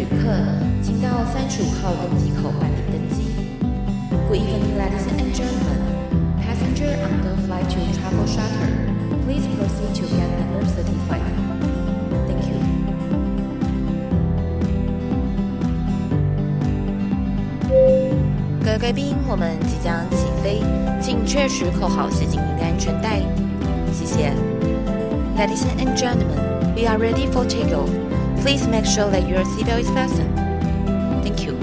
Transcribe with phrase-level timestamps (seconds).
[0.00, 0.32] 旅客，
[0.82, 3.28] 请到三十五号登机口办理登机。
[4.30, 5.76] Good evening, ladies and gentlemen.
[6.40, 8.72] Passenger on the flight to Travel Charter,
[9.26, 11.20] please proceed to get number thirty-five.
[12.26, 12.56] Thank you.
[18.64, 20.62] 各位贵宾，我们即将起飞，
[20.98, 23.20] 请确实扣好系紧您的安全带。
[23.92, 24.32] 谢谢。
[25.36, 26.40] Ladies and gentlemen,
[26.74, 27.90] we are ready for takeoff.
[28.42, 30.34] Please make sure that your seatbelt is fastened.
[31.22, 31.54] Thank you.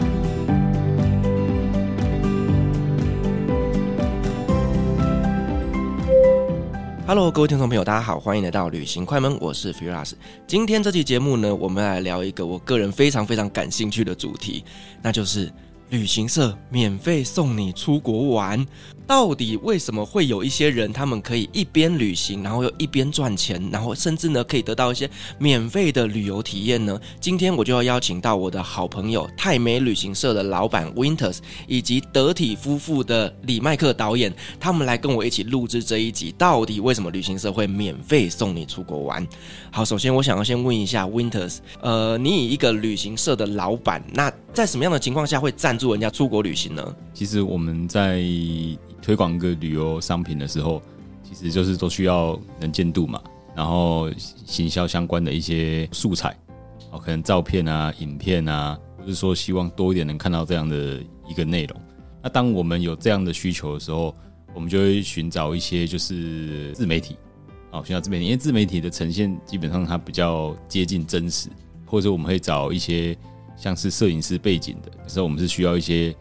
[7.07, 10.11] Hello，各位听众朋友，大家好，欢迎来到旅行快门，我是 Firas。
[10.45, 14.63] 今天这期节目呢，我们来聊一个我个人非常非常感兴趣的主题，
[15.01, 15.51] 那就是
[15.89, 18.63] 旅行社免费送你出国玩。
[19.07, 26.99] 到底为什么会有一些人，他们可以一边旅行，然后又一边赚钱，然后甚至呢可以得到一些免费的旅游体验呢？
[27.21, 36.33] 今天我就要邀请到我的好朋友泰美旅行社的老板 Winters，以及得体夫妇的李麦克导演，他们来跟我一起录制这一集。
[36.37, 39.25] 到底为什么旅行社会免费送你出国玩？
[39.71, 46.95] 好，首先我想要先问一下 Winters，呃，你以一个旅行社的老板，那在什么样的情况下会赞助人家出国旅行呢？
[47.13, 48.21] 其实我们在
[49.01, 50.81] 推广一个旅游商品的时候，
[51.23, 53.21] 其实就是都需要能见度嘛，
[53.55, 54.09] 然后
[54.45, 56.37] 行销相关的一些素材，
[56.91, 61.81] 哦，可能照片啊、影片啊，或是说希望多一点能看到这样的一个内容。
[62.21, 64.15] 那当我们有这样的需求的时候，
[64.53, 67.15] 我们就会寻找一些就是自媒体，
[67.71, 71.49] 哦，寻找自媒体，因为自媒体的呈现基本上它比较接近真实，
[71.85, 73.17] 或者我们会找一些
[73.55, 76.15] 像是摄影师背景的，可是我们是需要一些。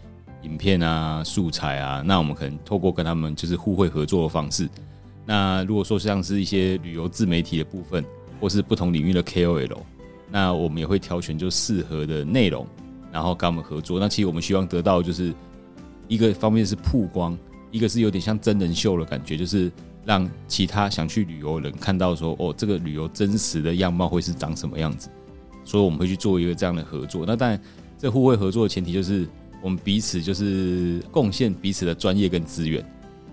[0.47, 4.69] 影片啊，素材啊，那我们可能透过跟他们就是互惠合作的方式。
[5.27, 8.05] 那如果说像是一些旅游自媒体的部分，
[8.41, 9.79] 或是不同领域的 KOL，
[10.31, 12.65] 那我们也会挑选就适合的内容，
[13.11, 13.99] 然后跟我们合作。
[13.99, 15.35] 那其实我们希望得到就是
[16.07, 17.37] 一个方面是曝光，
[17.73, 19.71] 一个是有点像真人秀的感觉，就是
[20.05, 25.09] 让其他想去旅游的人看到说，哦，这个旅游真实的样貌会是长什么样子。
[25.65, 27.25] 所以我们会去做一个这样的合作。
[27.27, 27.61] 那当然，
[27.99, 29.27] 这互惠合作的前提就是。
[29.63, 32.85] 我们彼此就是贡献彼此的专业跟资源，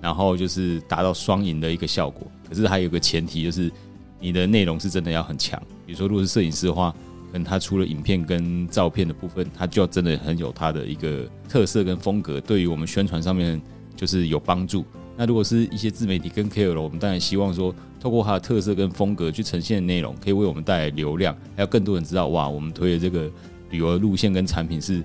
[0.01, 2.25] 然后就是达到双赢的一个效果。
[2.49, 3.71] 可是还有个前提，就是
[4.19, 5.61] 你的内容是真的要很强。
[5.85, 6.91] 比如说，如果是摄影师的话，
[7.31, 13.61] 可能他除了影片跟照片的部分，他就要真的很有他的一个特色跟风格，对于我们宣传上面
[13.95, 14.85] 就是有帮助。
[15.15, 23.29] 那如果是一些自媒体跟 KOL，我们当然希望说，透过他的特色跟风格去呈现内容，可以为我们带来流量，还有更多人知道哇，我们推的这个
[23.69, 25.03] 旅游路线跟产品是。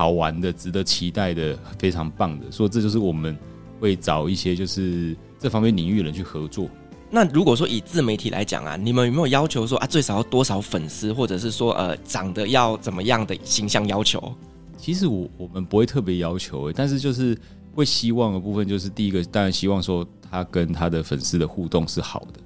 [0.00, 3.36] 好玩的、值得期待的、非常棒的，所以这就是我们
[3.78, 6.70] 会找一些就是这方面领域的人去合作。
[7.10, 14.34] 那如果说以自媒体来讲啊，你们有没有要求说啊，最少要多少粉丝，或者是说呃，长得要怎么样的形象要求？
[14.78, 17.36] 其实我我们不会特别要求，但是就是
[17.74, 22.40] 会希望的部分就是第一个，当然希望说他跟他的粉丝的互动是好的，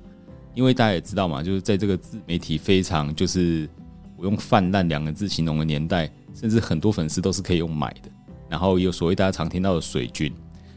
[0.56, 3.68] 因为大家也知道嘛，就是在这个自媒体非常就是
[4.16, 6.10] 我用泛滥两个字形容的年代。
[6.34, 8.10] 甚至很多粉丝都是可以用买的，
[8.48, 10.32] 然后有所谓大家常听到的水军，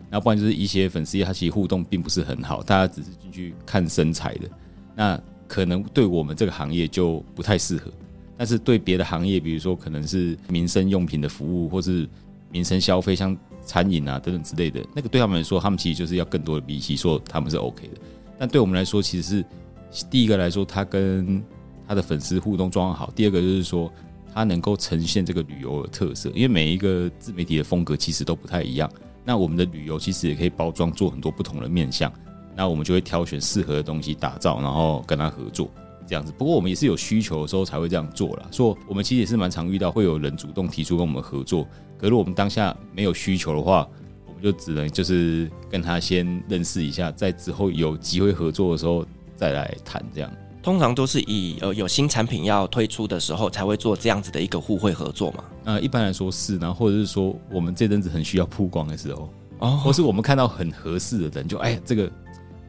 [0.10, 4.50] 那不然就是一些粉丝他其实互动并不是很好，大家只是进去看身材的，
[4.96, 7.92] 那可能对我们这个行业就不太适合。
[8.38, 12.08] 但是对别的行业，比如说可能是民生用品的服务，或是
[12.52, 17.94] 民生消费，像餐饮啊等等之类的，那个对他们来说，他们其实就是要更多的比起说他们是 OK 的。
[18.38, 19.44] 但对我们来说，其实
[19.92, 21.44] 是第一个来说，他跟
[21.88, 23.92] 他的粉丝互动状况好；第二个就是说。
[24.38, 28.88] 它能够呈现这个旅游的特色，因为每一个自媒体的风格其实都不太一样。
[29.26, 32.14] 那我们的旅游其实也可以包装做很多不同的面向，
[32.56, 35.72] 那我们就会挑选适合的东西打造，然后跟他合作
[36.06, 36.32] 这样子。
[36.38, 38.48] 不过我们也是有需求的时候才会这样做啦。
[38.52, 43.90] 所以我们其实也是蛮常遇到会有人主动提出跟我们合作，可是我们当下没有需求的话，
[44.28, 49.04] 我们就只能就是跟他先认识一下，在之后有机会合作的时候
[49.36, 50.32] 再来谈这样。
[50.68, 55.42] 通常都是以呃有新产品要推出的时候才会做这样子的一个互惠合作嘛。
[55.64, 59.30] 呃，一般来说是，然后或者是说我们这阵子很需要曝光的时候，
[59.60, 62.12] 哦，或是我们看到很合适的人，就哎呀这个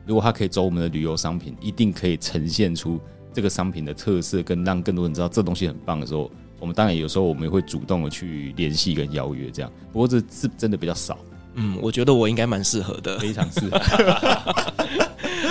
[0.07, 3.01] 如果他可以走我们的旅游商品，一定可以呈现出
[3.33, 6.31] 这个商品的特色，跟让更多人知道这东西很棒的时候，
[6.61, 9.69] 我们当然有时候我们也会主动的去联系跟邀约这样。
[9.93, 11.19] 不过这是真的比较少。
[11.55, 13.77] 嗯，我觉得我应该蛮适合的， 非常适合。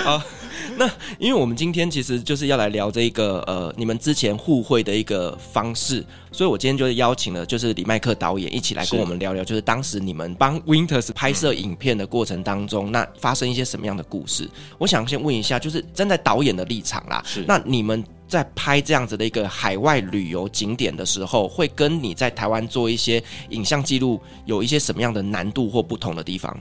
[0.02, 0.22] 好。
[0.78, 0.88] 那
[1.18, 14.48] 因为我们今天其实就是要来聊这一个呃，你们之前互惠的一个方式，所以我今天就是邀请了就是李麦克导演一起来跟我们聊聊，就是当时你们帮 Winters 拍摄影片的过程当中，那发生一些什么样的故事？
[14.78, 26.56] 我想先问一下，就是站在导演的立场啦，是那你们在拍这样子的一个海外旅游景点的时候，会跟你在台湾做一些影像记录有一些什么样的难度或不同的地方？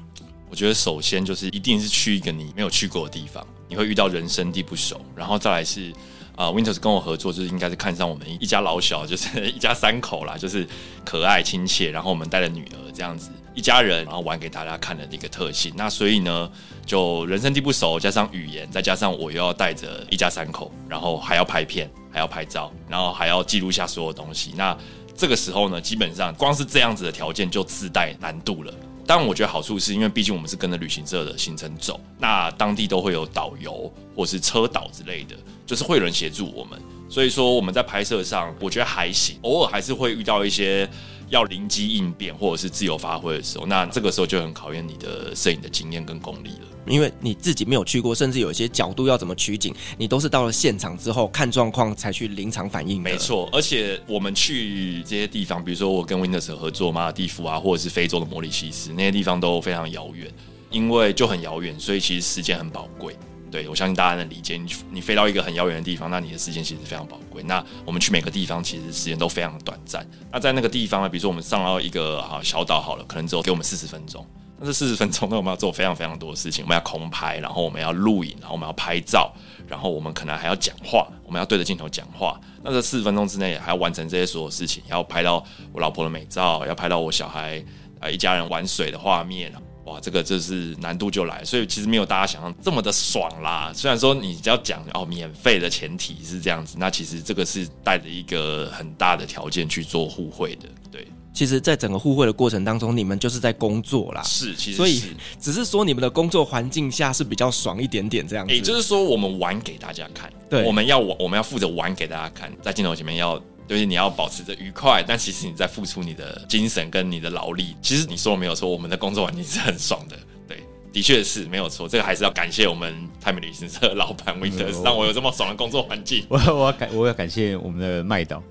[0.50, 5.92] 我觉得首先就是一定是去一个你没有去过的地方，你会遇到人生地不熟，然后再来是
[6.36, 10.68] 啊、Winters 跟我合作，就是应该是看上我们一家老小，就是 一家三口啦，就是
[11.04, 15.74] 可爱亲切，然后我们带着女儿这样子一家人，然后玩给大家看的一个特性。
[15.76, 16.50] 那所以呢，
[16.86, 24.54] 就人生地不熟，加上语言，再加上我又要带着一家三口，然后还要拍片，还要拍照，然后还要记录下所有东西。
[24.56, 24.78] 那
[25.16, 28.72] 这个时候呢，基本上光是这样子的条件就自带难度了。
[29.08, 36.78] 但，我觉得好处是因为毕竟我们是跟着旅行社的行程走，那当地都会有导游或是车导之类的，就是会有人协助我们。
[37.10, 40.86] 所以说我们在拍摄上，我觉得还行，偶尔还是会遇到一些
[41.30, 46.68] 要灵机应变或者是自由发挥的时候，那这个时候就很考验你的摄影的经验跟功力了。
[46.88, 53.02] 因为你自己没有去过，甚至有一些角度要怎么取景，你都是到了现场之后看状况才去临场反应。
[53.02, 60.32] 没错，而且我们去这些地方，比如说我跟 Winters 合作马尔蒂夫啊，或者是非洲的摩里西斯，那些地方都非常遥远，
[60.70, 63.14] 因为就很遥远，所以其实时间很宝贵。
[63.50, 67.42] 对，我相信大家能理解，你你飞到一个很遥远的地方，那你的时间其实非常宝贵。
[67.44, 70.06] 那我们去每个地方，其实时间都非常短暂。
[70.32, 74.26] 那在那个地方呢，比如说我们上到一个啊小岛好了，可能只有给我们四十分钟。
[74.60, 76.64] 那这四十分钟，那我们要做非常非常多的事情。
[76.66, 79.32] 我们要空拍，然后我们要录影，然后我们要拍照，
[79.68, 82.40] 然后我们可能还要讲话，我们要对着镜头讲话。
[82.64, 87.64] 那这四十分钟之内还要完成这些所有事情，要拍到我老婆的美照，要拍到我小孩
[88.00, 89.54] 啊一家人玩水的画面。
[89.88, 93.72] 哇，这个就是难度就来，所以其实没有大家想象这么的爽啦。
[93.74, 101.08] 虽然说你只要讲哦免费的前提是这样子，那其实这个是带着一个很大的条件去做互惠的，对。
[101.34, 104.24] 其实，在整个互惠的过程当中，你们就是在工作啦。
[104.24, 105.04] 是，其实是所以
[105.40, 108.52] 只是说你们的工作环境下是比较爽一点点这样子。
[108.52, 117.76] 也就是说，我们玩给大家看，对，我们要我我们要负责玩给大家看，在镜头前面要，就是你要保持着愉快，但其实你在付出你的精神跟你的劳力。
[117.82, 120.16] 其实你说的没有错，我们的工作环境是很爽的，
[120.48, 121.88] 对，的确是没有错。
[121.88, 126.26] 这个还是要感谢我们泰美旅行社的老板 Winters，让我有这么爽的工作环境。
[126.30, 128.42] 我我要感我要感谢我们的麦导。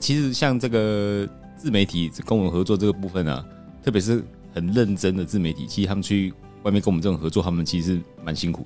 [0.00, 1.28] 其实像这个。
[1.58, 3.42] 自媒体跟我们合作这个部分啊，
[3.82, 6.32] 特别是很认真的自媒体，其实他们去
[6.62, 8.64] 外面跟我们这种合作，他们其实蛮辛苦。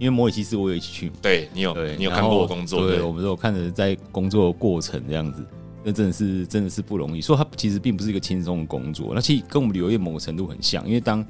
[0.00, 5.44] 因为摩尔西斯我有一起去，对你有，对你有看过我工作，对，我们都有看着在工作的过程这样子，
[5.84, 7.20] 那真的是真的是不容易。
[7.20, 11.24] 所以它其实并不是一个轻松的工作，那其实跟我们旅游业某个程度很像，因为当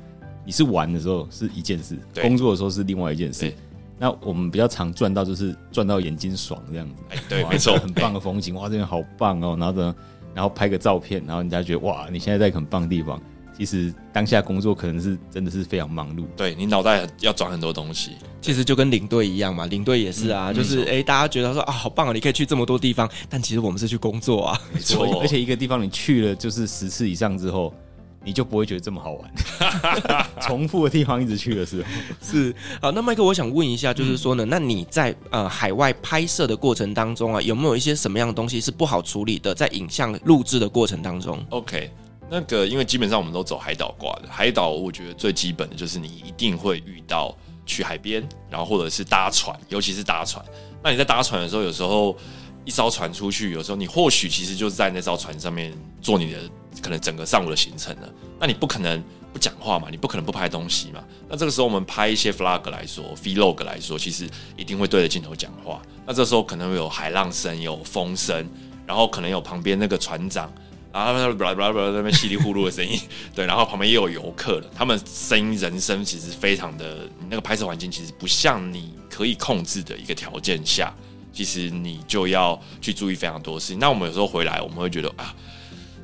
[0.46, 3.52] 你是玩的时候是一件事，工作的时候是另外一件事。
[3.98, 9.94] 那我们比较常赚到就是赚到眼睛爽这样子，哎，对，没错， 很棒的风景，哇，这边好棒哦，然后呢。
[10.32, 13.20] 然后拍个照片，然后人家觉得哇，你现在在很棒的地方。
[13.56, 18.12] 其实当下工作可能是真的是非常忙碌，对你脑袋要转很多东西。
[18.40, 25.20] 其实就跟领队一样嘛，领队也是啊，嗯、就是哎，大家觉得说啊，好棒啊，你可以去这么多地方，但其实我们是去工作啊， 没错。
[25.20, 27.72] 而且一个地方你去了就是十次以上之后。
[28.22, 29.32] 你就不会觉得这么好玩，
[30.46, 31.88] 重复的地方一直去的时候
[32.20, 32.92] 是 好。
[32.92, 39.54] 那麦克，我想问一下，就是说呢，嗯、那你在呃海外拍摄的过程当中啊，有没有一些什么样的东西是不好处理的？
[39.54, 41.90] 在影像录制的过程当中，OK，
[42.30, 50.44] 那个因为基本上我们都走海岛挂的，海岛我觉得最基本的就是你一定会遇到去海边，然后或者是搭船，尤其是搭船。
[50.82, 52.16] 那你在搭船的时候，有时候
[52.64, 56.38] 一艘船出去，有时候你或许其实就是在那艘船上面做你的。
[56.80, 58.08] 可能整个上午的行程了，
[58.38, 61.04] 那你不可能不讲话嘛，你不可能不拍东西嘛。
[61.28, 65.82] 那这个时候我们拍一些 vlog 来说，vlog 来说，其实一定会对着镜头讲话。
[66.06, 68.48] 那这时候可能有海浪声，有风声，
[68.86, 70.50] 然后可能有旁边那个船长，
[70.92, 73.00] 然后那边稀里呼噜的声音，
[73.34, 80.94] 对，然后旁边也有游客的，他们声音人声其实非常的，那个拍摄环境其实不像你可以控制的一个条件下，
[81.32, 83.78] 其实你就要去注意非常多事情。
[83.78, 85.34] 那我们有时候回来，我们会觉得啊。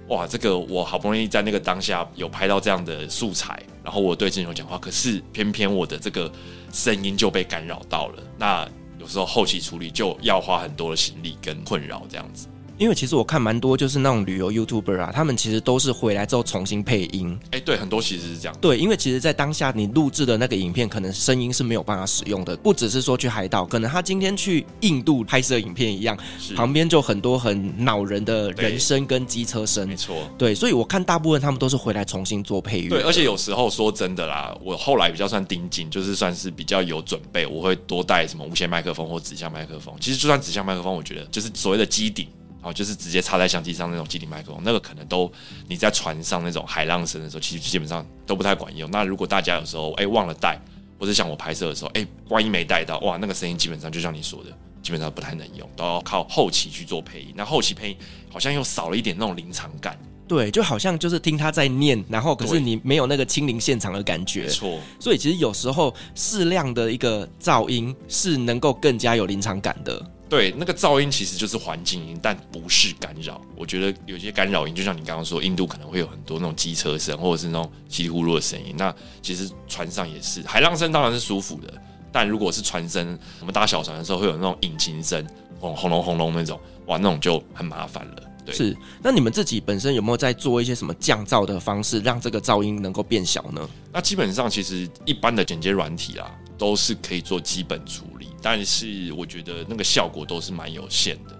[0.08, 6.30] 哇，这个我好不容易在那个当下有拍到这样的素材，然后我对镜头讲话，可是偏偏我的这个
[6.72, 8.22] 声音就被干扰到了。
[8.38, 8.68] 那
[9.00, 12.46] 有时候后期处理就要花很多的心力跟困扰，这样子。
[12.78, 17.38] 因为其实我看蛮多，就是那种旅游 YouTuber 啊，他们其实都是回来之后重新配音。
[17.50, 18.54] 哎，对，很多其实是这样。
[18.60, 22.54] 对，因为其实，在当下你录制的那个影片，可能声音是没有办法使用的。
[22.58, 26.14] 不只是说去海岛，可能他今天去印度拍摄影片一样，
[26.54, 29.88] 旁边就很多很恼人的人声跟机车声。
[29.88, 30.28] 没错。
[30.36, 32.90] 对，所以我看大部分他们都是回来重新做配乐。
[32.90, 39.94] 对，而且有时候说真的啦，我后来比较算盯紧，就是算是比较有准备，我会多带什么无线麦克风或指向麦克风。
[39.98, 42.28] 其实就算指向麦克风，我觉得就是所谓的机顶。
[42.66, 45.30] 哦，就是直接插在相机上那种机顶麦克风，那个可能都
[45.68, 48.90] 你在船上那种海浪声的时候，其实基本上都不太管用。
[48.90, 50.60] 那如果大家有时候哎、欸、忘了带，
[50.98, 54.50] 或者像我拍摄的时候，哎、欸，万一没带到，哇，那个声音基本上就像你说的，
[54.82, 57.32] 基本上不太能用，都要靠后期去做配音。
[57.36, 57.96] 那后期配音
[58.28, 59.96] 好像又少了一点那种临场感。
[60.26, 64.42] 对，就好像就是听他在念，然后可是你没有那个亲临现场的感觉。
[64.42, 70.04] 没错，所以其实有时候适量的一个噪音是能够更加有临场感的。
[70.28, 73.40] 对，那个噪音其实就是环境音，但不是干扰。
[73.54, 78.74] 我觉得有些干扰音，就像你刚刚说，印度可能会有很多那种机车声，或者是那种稀里呼噜的声音。
[78.76, 78.92] 那
[79.22, 81.72] 其实船上也是，海浪声当然是舒服的，
[82.10, 85.24] 但如果是船声，我们搭小船的时候会有那种引擎声，
[85.60, 88.22] 轰轰隆轰隆那种，哇，那种就很麻烦了。
[88.44, 93.68] 对，是，那你们自己本身有没有在做一些什么降噪的方式，让这个噪音能够变小呢？
[93.92, 98.15] 那基本上其实一般的剪接软体啦，都是可以做基本处理，
[98.48, 101.36] 但是我觉得那个效果都是蛮有限的，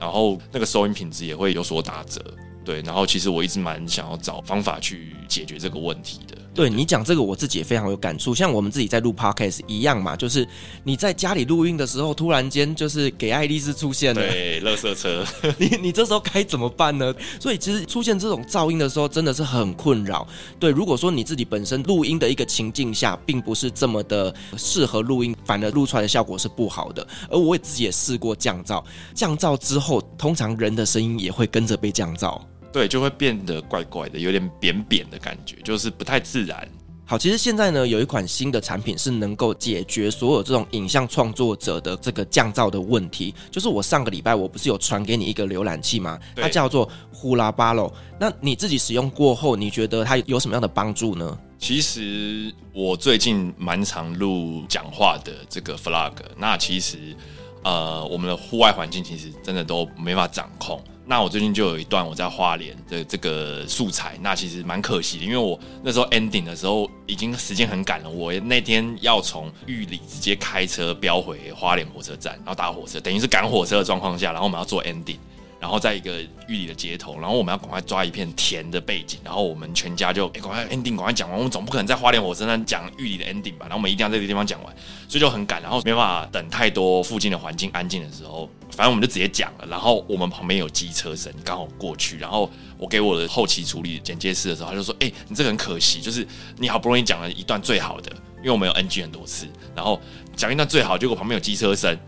[0.00, 2.20] 然后那个收音品质也会有所打折。
[2.64, 6.36] 对，然后其实我一直蛮想要找方法去解决这个问题的。
[6.58, 8.34] 对，你讲这个，我自己也非常有感触。
[8.34, 10.44] 像我们自己在录 podcast 一样嘛，就是
[10.82, 15.24] 你在家里录音的时候，突然间就是给爱丽丝出现了，对，垃圾车，
[15.56, 17.14] 你你这时候该怎么办呢？
[17.38, 20.26] 所以其实出现这种噪音的时候，真的是很困扰。
[20.58, 27.06] 对，如果说你自己本身录音的一个情境下，并不是这么的适合录音，反而录出来的效果是不好的。
[27.30, 28.82] 而我自己也试过降噪，
[29.14, 32.40] 降噪之后，通常人的声音也会跟着被降噪。
[32.78, 36.68] 对，就会变得怪怪的，有点扁扁的感觉，就是不太自然。
[37.04, 43.34] 好，其实现在呢，有一款新的产品是能够解决所有这种影像创作者的这个降噪的问题。
[43.50, 46.16] 就是我上个礼拜我不是有传给你一个浏览器吗？
[46.36, 47.92] 它叫做 Hurabalo。
[48.20, 51.36] 那你自己使用过后，你觉得它有什么样的帮助呢？
[51.58, 57.16] 其实我最近蛮常录讲话的这个 Vlog，那其实
[57.64, 60.80] 呃，我们的户外环境其实真的都没法掌控。
[61.10, 75.16] 那我最近就有一段我在花莲的这个素材，那其实蛮可惜的，因为我那时候 ending 的时候已经时间很赶了，我那天要从玉里直接开车飙回花莲火车站，然后搭火车，等于是赶火车的状况下，然后我们要做 ending。
[75.60, 83.66] 然后在一个玉里的街头，然后我们要赶快抓一片田的背景，然后我们全家就赶快 ending，赶快讲完，我们总不可能在花莲火车站讲玉里的 ending 吧？
[83.66, 84.74] 然后我们一定要在这个地方讲完，
[85.08, 89.66] 所以就很赶，然后没办法等太多附近的环境安静的时候，反正我们就直接讲了。
[89.66, 92.48] 然后我们旁边有机车声，刚好过去，然后
[92.78, 100.00] 我给我的后期处理剪接师的时候，他就说：“哎，你这个很可惜，就是你好不容易讲了一段最好的，因为我们有 NG 很多次，然后
[100.36, 101.98] 讲一段最好，结果旁边有机车声。”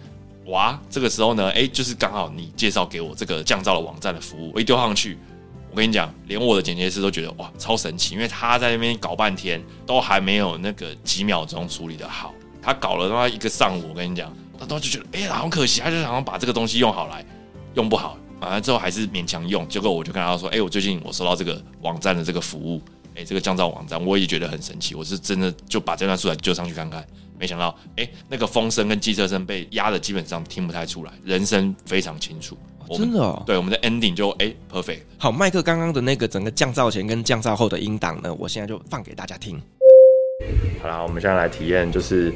[0.46, 5.16] 哇，这个时候呢，哎，就是刚好你介绍给我这个降噪的网站的服务，我一丢上去，
[5.70, 17.24] 我跟你讲，连我的剪接师都觉得哇，超神奇，因为他在那边搞半天，都还没有那个几秒钟处理得好，他搞了他妈一个上午，我跟你讲，他都就觉得哎，好可惜，他就想要把这个东西用好来，
[17.74, 22.82] 用不好，完了之后还是勉强用，结果我就跟他说，哎，我最近我收到这个网站的这个服务，
[23.14, 27.06] 哎，这个降噪网站，我也觉得很神奇，我是真的就把这段素材丢上去看看。
[27.40, 32.54] 没想到，哎，那个风声跟机车声被压的基本上听不太出来，人声非常清楚。
[32.86, 34.98] 哦、真的哦，对，我们的 ending 就哎 perfect。
[35.16, 39.58] 好，麦克刚刚的那个整个降噪前跟降噪后的音档呢，我现在就放给大家听。
[40.82, 42.30] 好啦，我们现在来体验，就是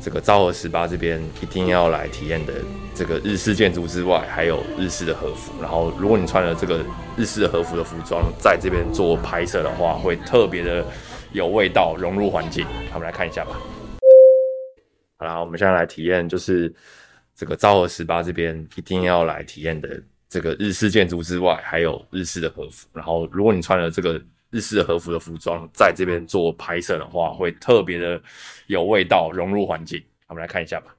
[0.00, 2.54] 这个昭和十八这边一定要来体验的
[2.96, 5.52] 这个日式建筑之外，还有日式的和服。
[5.60, 6.84] 然后，如果你穿了这个
[7.16, 10.84] 日式的和服的服装，在这边做拍摄的话，会特别的
[11.32, 12.66] 有味道，融入环境。
[12.94, 13.56] 我们来看一下吧。
[15.22, 16.74] 好啦，我们现在来体验，就是
[17.32, 22.88] 这个昭和十八这边一定要来体验的这个日式建筑之外，还有日式的和服。
[22.92, 28.20] 然后，如果你穿了这个日式的和服的服装，在这边做拍摄的话，会特别的
[28.66, 30.02] 有味道，融入环境。
[30.26, 30.92] 我们来看一下吧。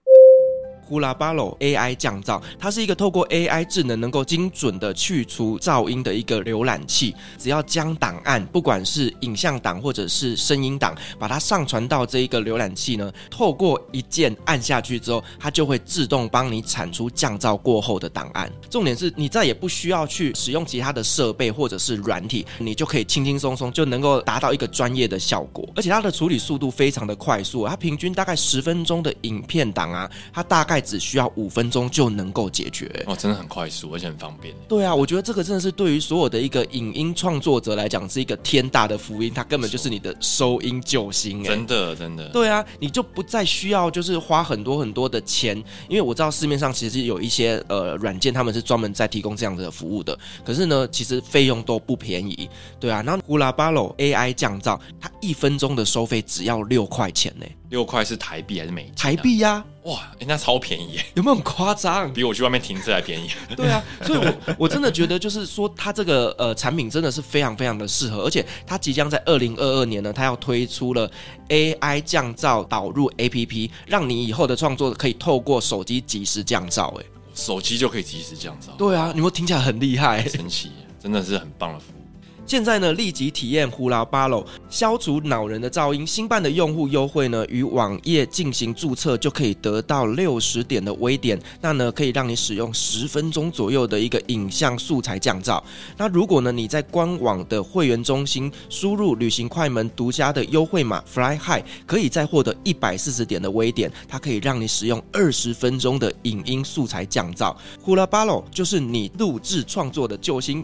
[0.90, 7.16] Hurabalo AI 降噪，它是一个透过 AI 智能能够精准的去除噪音的一个浏览器。
[7.38, 18.52] 只要将档案，不管是影像档或者是声音档，把它上传到这一个浏览器呢，透过一键按下去之后，它就会自动帮你产出降噪过后的档案。
[18.70, 25.68] 重点是你再也不需要去使用其他的设备或者是软体，你就可以轻轻松松就能够达到一个专业的效果。
[25.76, 30.73] 而且它的处理速度非常的快速，它平均大概十分钟的影片档啊，它大概。
[30.80, 34.54] 只需要五分钟就能够解决哦，真的很快速，而且很方便。
[34.68, 41.44] 对啊，我觉得这个真的是对于所有的一个影音创作者来讲是一个天大的福音，它根本就是你的收音救星。
[41.44, 42.30] 真的，真的。
[42.30, 50.18] 对啊，你就不再需要就是花很多很多的钱，因为我知道市面上其实有一些呃软件，他们是专门在提供这样子的服务的。
[50.44, 52.50] 可是呢，其实费用都不便宜。
[52.80, 57.46] 对啊，然后 Hurabalo AI 降噪，它一分钟的收费只要六块钱呢。
[57.70, 58.96] 六块是台币还是美金啊？
[58.98, 59.64] 台币呀。
[59.84, 62.12] 哇，人、欸、家超便宜，有没有很夸张？
[62.14, 63.30] 比我去外面停车还便宜。
[63.56, 71.10] 对啊， 所以我我真的觉得，就是说，它这个呃产品真的是非常非常的适合，而且它即将在二零二二年呢，它要推出了
[71.50, 76.98] AI 降噪导入 APP，让你以后的创作可以透过手机即时降噪。
[77.00, 78.78] 哎，手机就可以即时降噪？
[78.78, 80.72] 对啊，你们听起来很厉害，神奇，
[81.02, 82.03] 真的是很棒的服务。
[82.46, 86.06] 现在呢，立即体验 Hurabalo 消除恼人的噪音。
[86.06, 95.60] 新办的用户优惠呢，与网页进行注册就可以得到六十点的微点，那呢可以让你使用十分钟左右的一个影像素材降噪。
[95.98, 107.56] 那如果呢你在官网的会员中心输入旅行快门独家的优惠码 Fly High，可以再获得一百四十点的微点，它可以让你使用二十分钟的影音素材降噪。
[107.84, 110.64] Hurabalo 就是你录制创作的救星。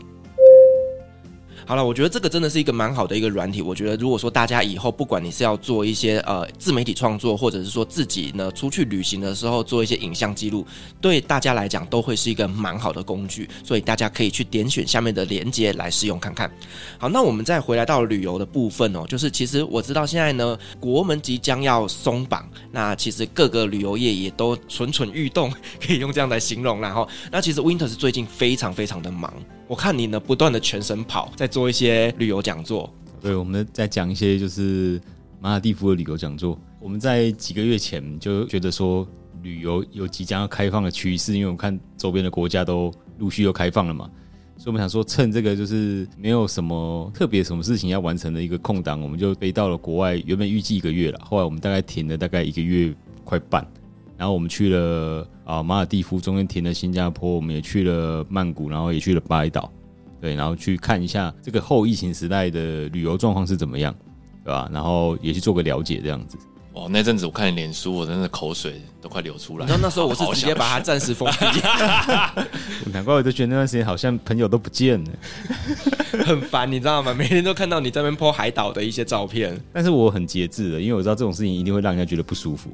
[1.70, 3.62] 好了，我觉得这个真的是一个蛮好的一个软体。
[3.62, 10.66] 我觉得如果说大家以后不管你是要做一些呃自媒体创作，或者是说自己呢出去旅行的时候做一些影像记录，
[11.00, 13.48] 对大家来讲都会是一个蛮好的工具。
[13.64, 16.52] 所以大家可以去点选下面的链接来试用看看。
[16.98, 26.82] 好，那我们再回来到旅游的部分哦，就是其实我知道现在呢国门即将要松绑，那其实各个旅游业也都蠢蠢欲动，可以用这样来形容。
[26.82, 29.32] 然后，那其实 Winter 是最近非常非常的忙。
[29.70, 32.92] 我看你呢，不断的全身跑，在做一些旅游讲座。
[33.22, 35.00] 对，我们在讲一些就是
[35.40, 36.60] 马尔地夫的旅游讲座。
[36.80, 39.08] 我们在几个月前就觉得说，
[39.44, 44.10] 旅游有即将要开放的趋势，因为我们看周边的国家都陆续又开放了嘛，
[44.58, 50.16] 所以我们想说，趁这个就是没有什么特别什么事情要完成的一个空档，我们就飞到了国外。
[50.26, 52.92] 原本预计一个月了，后来我们大概停了大概一个月
[53.24, 53.64] 快半。
[54.20, 59.72] 然后我们去了啊马尔蒂夫，中间停了新加坡，我们也去了曼谷，然后也去了巴厘岛，
[60.20, 63.96] 对，然后去看一下这个后疫情时代的旅游状况是怎么样，
[64.44, 64.70] 对吧？
[64.74, 66.38] 然后也去做个了解，这样子。
[66.74, 69.66] 哦，那阵子我看你脸书，我真的口水都快流出来。
[69.66, 71.62] 然后那时候我是直接把它暂时封闭，
[72.92, 75.12] 难怪我就觉得那段时间好像朋友都不见了，
[76.28, 77.14] 很烦，你知道吗？
[77.14, 82.70] 每天都看到你在那边 po 海岛的一些照片，但是我很节制的，因为我知道这种事情一定会让人家觉得不舒服。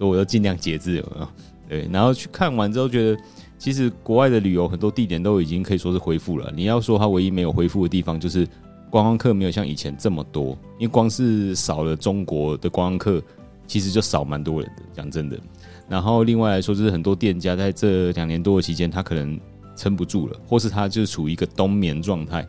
[0.00, 1.28] 所以我要尽量节制，有没有？
[1.68, 3.22] 对，然后去看完之后，觉得
[3.58, 6.50] 其实国外的旅游很多地点都已经可以说是恢复了。
[6.56, 8.46] 你要说它唯一没有恢复的地方，就是
[8.88, 13.22] 观光客没有像以前这么多，因为光是少了中国的观光客，
[13.66, 14.82] 其实就少蛮多人的。
[14.94, 15.38] 讲真的，
[15.86, 19.38] 然后另外来说，就是很多店家在这两年多的期间，他可能
[19.76, 22.46] 撑不住了，或是他就处于一个冬眠状态，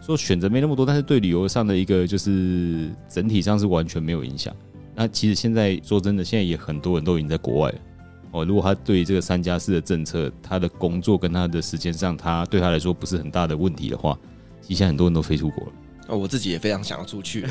[0.00, 4.54] 说选择没那么多，但是对旅游上的一个就是整体上是完全没有影响。
[4.98, 7.78] 那其实现在说真的，现在也很多人都已经在国外了
[8.30, 8.44] 哦。
[8.46, 14.18] 如果他对这个三加四的政策，他的工作跟他的时间上，他对他来说不是很大的问题的话，
[14.62, 15.72] 其实现在很多人都飞出国了。
[16.08, 17.46] 哦，我自己也非常想要出去。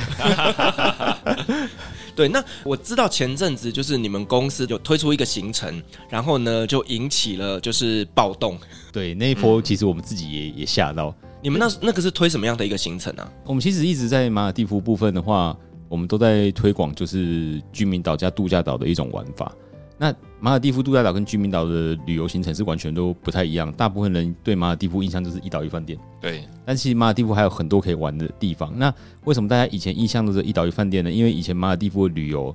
[2.15, 5.79] 对，那我知道前阵子就是你们公司有推出一个行程，
[6.09, 8.57] 然后呢就引起了就是暴动。
[8.91, 11.13] 对，那一波其实我们自己也、嗯、也吓到。
[11.43, 13.31] 你们那那个是推什么样的一个行程啊？
[13.43, 15.55] 我们其实一直在马尔蒂夫部分的话。
[15.87, 19.51] 我们都在推广，就是居民岛加度假岛的一种玩法。
[19.97, 23.71] 那马尔地夫度假岛跟居民岛的旅游行程是完全都不太一样。
[23.71, 26.43] 大部分人对马尔地夫印象就是一岛一饭店，对。
[26.65, 28.77] 但其实马尔地夫还有很多可以玩的地方。
[28.77, 28.93] 那
[29.23, 31.09] 为什么大家以前印象都是一岛一饭店呢？
[31.09, 32.53] 因为以前马尔地夫的旅游，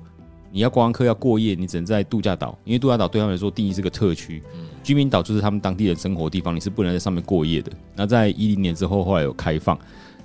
[0.51, 4.43] 你要观光客要过夜，你只能在度假岛，因为度假岛对他们来说定义是个特区。
[4.53, 4.67] 嗯。
[4.83, 7.71] 居民岛就是他们当地人生活的地方，你是不能在上面过夜的。
[7.95, 9.75] 那在一零年之后，后来有开放。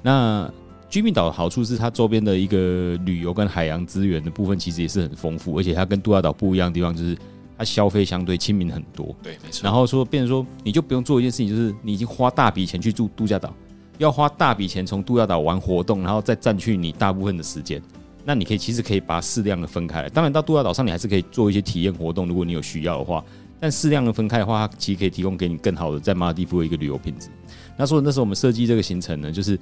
[0.02, 0.50] 那
[0.96, 7.14] 居民岛的好处是，它周边的一个旅游跟海洋资源的部分其实也是很丰富，而且它跟度假岛不一样的地方就是，
[7.58, 9.14] 它消费相对亲民很多。
[9.22, 9.60] 对，没错。
[9.62, 13.52] 然后说，变成说，你就不用做一件事情，就是你已经花大笔钱去住度假岛，
[13.98, 17.78] 要花大笔钱从度假岛玩活动，然后再占去你大部分的时间。
[18.24, 20.08] 那你可以其实可以把适量的分开来。
[20.08, 23.22] 当然，到度假岛上你还是可以做一些体验活动，如果你有需要的话。
[23.60, 27.28] 但适量的分开的话，它其实可以提供给你更好的在马尔地夫的一个旅游品质。
[27.76, 29.58] 那所以那时候我们设计这个行程呢，就是。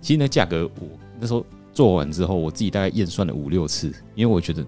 [0.00, 0.86] 其实那价格，我
[1.20, 4.64] 那时候做完之后，我自己大概验算了五六次，因为我觉得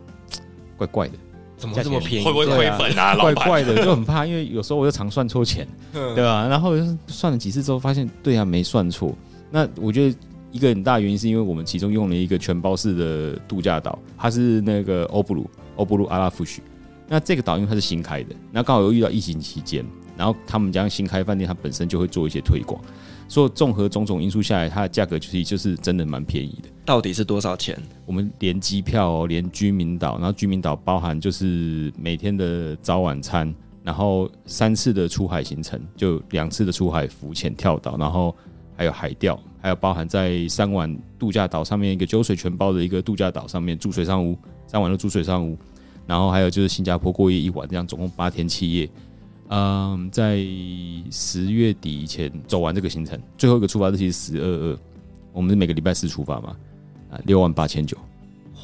[0.76, 1.14] 怪怪的，
[1.56, 2.24] 怎么这么便宜？
[2.24, 3.16] 会不会亏本啊？
[3.16, 6.46] 怪怪的，就很怕，因为有时候我又常算错钱，对吧？
[6.48, 6.72] 然后
[7.06, 9.14] 算了几次之后，发现对啊，没算错。
[9.50, 10.16] 那我觉得
[10.52, 16.62] 一个很大原因是因为我们其中用了一个全包式的度假岛，它是那个欧布鲁欧布鲁阿拉夫许。
[17.08, 19.84] 那这个岛因为它是新开的，那刚好又遇到疫情期间，
[20.16, 22.80] 然后他们家新开饭店，它本身就会做一些推广。
[23.30, 26.68] 所以综合种种因素下来，它的价格其实就是真的蛮便宜的。
[26.84, 27.80] 到底是多少钱？
[28.04, 38.34] 我们连机票哦，连居民岛，然后居民岛包含就是每天的早晚餐，然后三次的出海行程，就两次的出海浮潜跳岛，然后
[38.74, 45.56] 还有海钓，还有包含在三晚度假岛上面一个酒水全包的一个度假岛上面住水上屋，三晚都住水上屋。
[46.04, 48.90] 然后还有就是新加坡过夜一晚，这样总共八天七夜。
[49.52, 50.36] 嗯，在
[51.10, 54.78] 十月底以前走完这个行程，最后一个出发日期是十二二，
[55.32, 56.56] 我们是每个礼拜四出发嘛，
[57.10, 57.96] 啊，六万八千九。
[58.54, 58.62] 哇，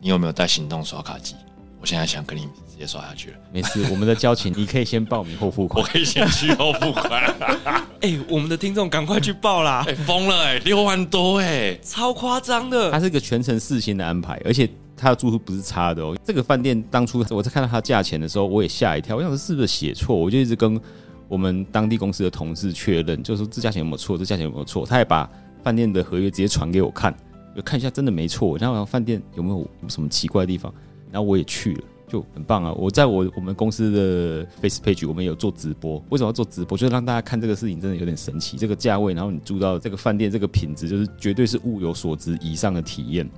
[0.00, 1.36] 你有没有带行动刷卡机？
[1.80, 3.36] 我现在想跟你直接刷下去了。
[3.52, 7.22] 没事，我们的交情你可以先报名后付款，我可以先去后付款。
[8.02, 9.84] 哎、欸，我们的听众赶快去报啦！
[9.86, 12.90] 哎、欸，疯了哎、欸，六万多哎、欸，超夸张的。
[12.90, 14.68] 它是一个全程四星的安排，而且。
[15.02, 16.16] 他的住宿不是差的哦。
[16.24, 19.16] 这个饭店当初我在看到它价钱的时候，我也吓一跳。
[19.16, 20.16] 我想说是不是写错？
[20.16, 20.80] 我就一直跟
[21.28, 24.16] 我们当地公司的同事确认，就是说这价钱有没有错？
[24.16, 24.86] 这价钱有没有错？
[24.86, 25.28] 他也把
[25.64, 27.12] 饭店的合约直接传给我看，
[27.56, 28.56] 就看一下，真的没错。
[28.58, 30.72] 然后饭店有没有什么奇怪的地方？
[31.10, 32.72] 然后我也去了，就很棒啊！
[32.72, 36.02] 我在我我们公司的 Face Page 我们有做直播。
[36.10, 36.78] 为什么要做直播？
[36.78, 38.56] 就是让大家看这个事情真的有点神奇。
[38.56, 43.28] 这个价位，然后你住到这个饭店，这个品质，就是绝对是物有所值以上的体验。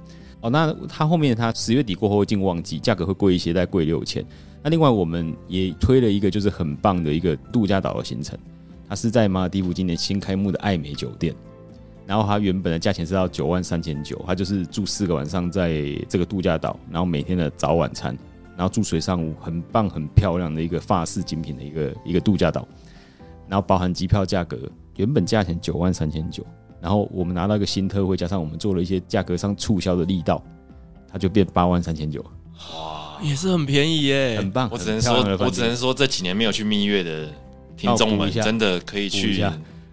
[0.45, 4.23] 哦，那它后面它十月底过后会进旺季，价格会贵一些，再贵六千。
[4.63, 8.39] 那另外我们也推了一个就是很棒的一个度假岛的行程，
[8.87, 11.35] 它是在马尔地夫今年新开幕的艾美酒店，
[12.07, 18.15] 然后它原本的价钱是到九万三千九，它就是住四个晚上在这个度假岛，然后每天的早晚餐，
[18.55, 22.69] 然后住水上屋，很棒很漂亮的一个法式精品的一个一个度假岛，
[23.49, 24.59] 然后包含机票价格，
[24.97, 26.45] 原本价钱九万三千九。
[26.85, 30.45] 然后我们拿到一个新特惠，加上我们做了一些价格上促销的力道，
[31.11, 34.69] 它就变八万三千九，哇，也是很便宜耶，很棒。
[34.71, 37.27] 我只能说，我只能说这几年没有去蜜月的
[37.75, 39.43] 听众们真的可以去，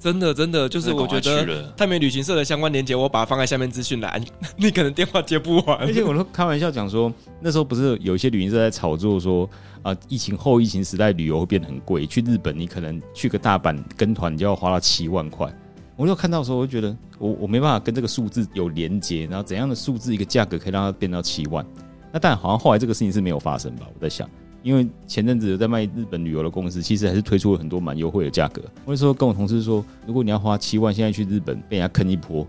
[0.02, 4.22] 真的真的就是我觉得泰美旅行社的相关链接，我把它放在下面资讯栏，
[4.58, 5.78] 你可能电话接不完。
[5.78, 9.50] 而且我都开玩笑讲说，那时候不是有一些旅行社在炒作说
[9.82, 15.50] 啊，疫情后疫情时代旅游会变得很贵，去日本你可能去个大阪跟团就要花到七万块。
[15.96, 21.66] 我就看到的时候，我就觉得我我没办法跟这个数字有连接，然后怎样的数字一个价格可以让它变到七万？
[22.12, 23.88] 那但好像后来这个事情是没有发生吧？
[23.94, 24.28] 我在想，
[24.64, 28.62] 因为前阵子在卖日本旅游的公司，其实还是推出了很多蛮优惠的价格。
[28.86, 32.46] 我就说跟我同事说，如果你要花七万现在去日本被人家坑一波，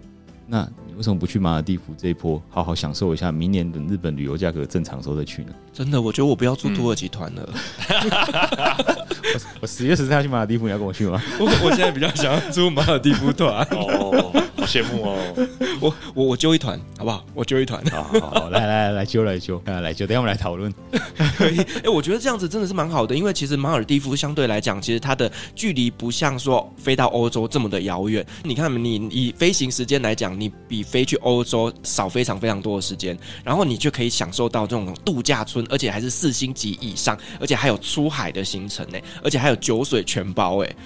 [0.47, 3.33] 那你为什么不去马尔地夫这一波好好享受一下？
[3.33, 5.53] 明年等日本旅游价格正常的时候再去呢？
[5.73, 7.49] 真的，我觉得我不要住土耳其团了。
[7.89, 8.11] 嗯
[9.63, 11.23] 我十月十三号去马尔地夫，你要跟我去吗？
[11.41, 15.49] 我我现在比较想要住马尔地夫团哦，好羡慕哦！
[15.83, 17.25] 我我我揪一团，好不好？
[17.35, 20.73] 我揪一团，好好好，来来来来揪来揪，来来揪，等下我们来讨论。
[21.37, 28.25] 可以，哎，我觉得这样子真的是蛮好的，因为其实马尔蒂夫相对来讲，其实它的距离不像说飞到欧洲这么的遥远。
[28.45, 38.99] 你看，你以飞行时间来讲，你比飞去欧洲少非常非常多的时间，然后你就可以享受到这种度假村，而且还是四星级以上，而且还有出海的行程呢。
[39.25, 40.77] 而且还有酒水全包哎，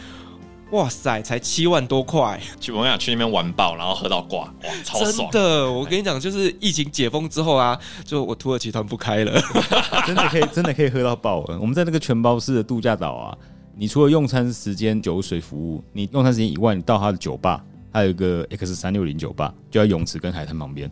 [0.72, 2.40] 哇塞，才七万多块！
[2.61, 5.31] 去我想去那边玩爆，然后喝到挂，哇，超爽！
[5.31, 9.40] 真的，我跟你讲，就是疫情解封之后啊，就我土耳其团不开了，
[10.05, 11.44] 真的可以，真的可以喝到爆。
[11.61, 13.38] 我们在那个全包式的度假岛啊，
[13.76, 20.90] 你除了用餐时间、酒水服务，你用餐时间以外，你到他的酒吧，还有一个 X 三六零酒吧，就在泳池跟海滩旁边，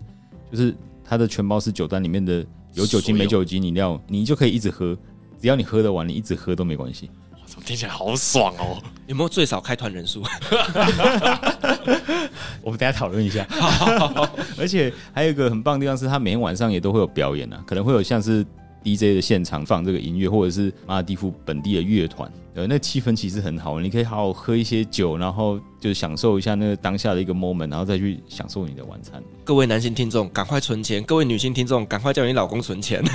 [0.52, 0.72] 就是
[1.04, 4.96] 它的全包式酒单里面的有酒精、没酒精饮料，你就可以一直喝，
[5.40, 7.10] 只要你喝得完，你一直喝都没关系。
[7.62, 8.82] 听起来好爽哦！
[9.06, 10.22] 有没有最少开团人数？
[12.62, 13.46] 我们等下讨论一下。
[13.50, 18.44] 好好好，而且还有一个很棒的地方是，他每天晚上也都会有表演啊，可能会有像是
[18.82, 29.22] DJ 的现场放这个音乐，或者是马尔蒂夫本地的乐团，呃，那气氛其实很好，你可以好好喝一些酒，然后就是享受一下那个当下的一个 moment，然后再去享受你的晚餐。
[29.44, 33.02] 各位男性听众，赶快存钱；各位女性听众，赶快叫你老公存钱。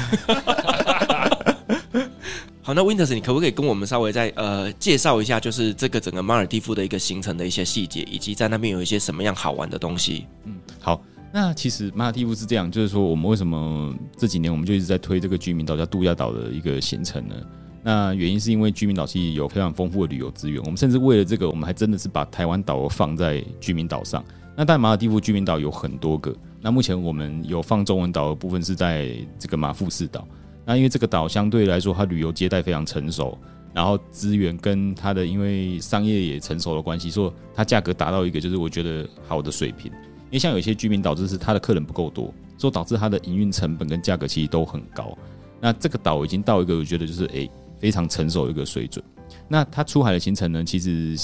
[2.69, 10.27] 好，那 Winters，你可不可以跟我们稍微再呃介绍一下，就是这个整个马尔蒂夫的一个行程的一些细节，以及在那边有一些什么样好玩的东西？
[10.43, 11.01] 嗯，好，
[11.33, 17.33] 那其实马尔蒂夫是这样，就是说我们为什么这几年我们就一直在推这个居民岛叫度假岛的一个行程呢？
[17.81, 24.23] 那原因是因为居民岛其实有非常丰富的旅游资源，我们甚至为了这个，我们还真的是把台湾岛放在居民岛上。
[24.55, 30.27] 那但马尔蒂夫居民岛有很多个，那目前我们有放中文岛的部分是在这个马富士岛。
[30.69, 33.35] 那因为这个岛相对来说，它旅游接待非常成熟，
[33.73, 39.91] 然后资源跟它的因为商业也成熟的关系，所以它价格达到一个就是我觉得好的水平。
[40.25, 45.17] 因为像有些居民岛就是它的客人不够多，所以导致它的营运成本跟价格其实都很高。
[45.59, 49.03] 那这个岛已经到一个我觉得就是诶非常成熟的一个水准。
[49.47, 51.17] 那它出海的行程呢，其实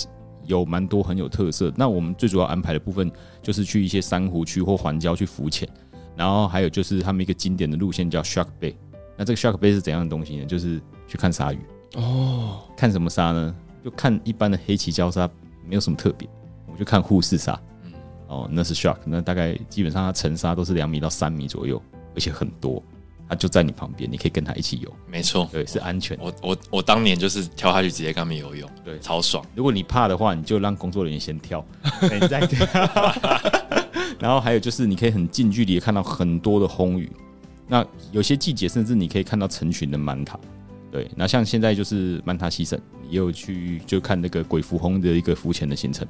[0.48, 1.72] 有蛮多很有特色。
[1.76, 3.12] 那我们最主要安排的部分
[3.44, 5.70] 就是去一些珊瑚区或环礁去浮潜，
[6.16, 8.74] 然后还有就是他们一个经典的路线叫 Shark Bay。
[9.18, 10.46] 那这个 Shark Bay 是怎样的东西呢？
[10.46, 11.60] 就是去看鲨鱼
[11.96, 12.62] 哦。
[12.76, 13.56] 看什么鲨呢？
[13.84, 15.30] 就看一般的黑鳍礁鲨，
[15.66, 16.28] 没有什么特别。
[16.66, 17.60] 我们就看护士鲨。
[18.28, 18.98] 哦，那是 Shark。
[19.06, 21.82] 那大概基本上它成鲨都是两米到三米左右，
[22.16, 22.82] 而且很多。
[23.28, 24.94] 它就在你旁边，你可以跟它一起游。
[25.08, 26.16] 没错，对，是安全。
[26.22, 29.44] 我我我当年就是跳下去直接跟他们游泳，对，超爽。
[29.56, 31.66] 如果你怕的话，你就让工作人员先跳，
[32.04, 32.68] 你再跳。
[34.20, 37.12] 然后还有就是，你可以很近距离看到很多的红鱼。
[37.68, 40.40] 那有些季节，甚至你可以看到成群的曼塔。
[40.92, 46.08] 对，那像现在就是曼塔西神，也有去就看那个鬼蝠魟的一个浮潜的行程。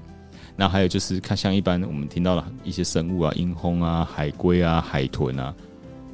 [0.55, 5.53] 那还有就是看像一般我们听到的一些生物啊，鹰轰啊、海龟啊、海豚啊，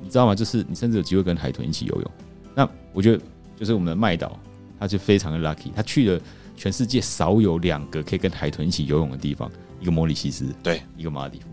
[0.01, 0.33] 你知道吗？
[0.33, 2.11] 就是你甚至有机会跟海豚一起游泳。
[2.55, 3.21] 那我觉得
[3.57, 4.39] 就是我们的麦岛，
[4.79, 6.21] 他就非常的 lucky，他去了
[6.55, 9.51] 全世界少有两个可以跟海豚一起游泳的地方，
[9.81, 11.45] 一个摩里西斯，对，一个马尔地夫。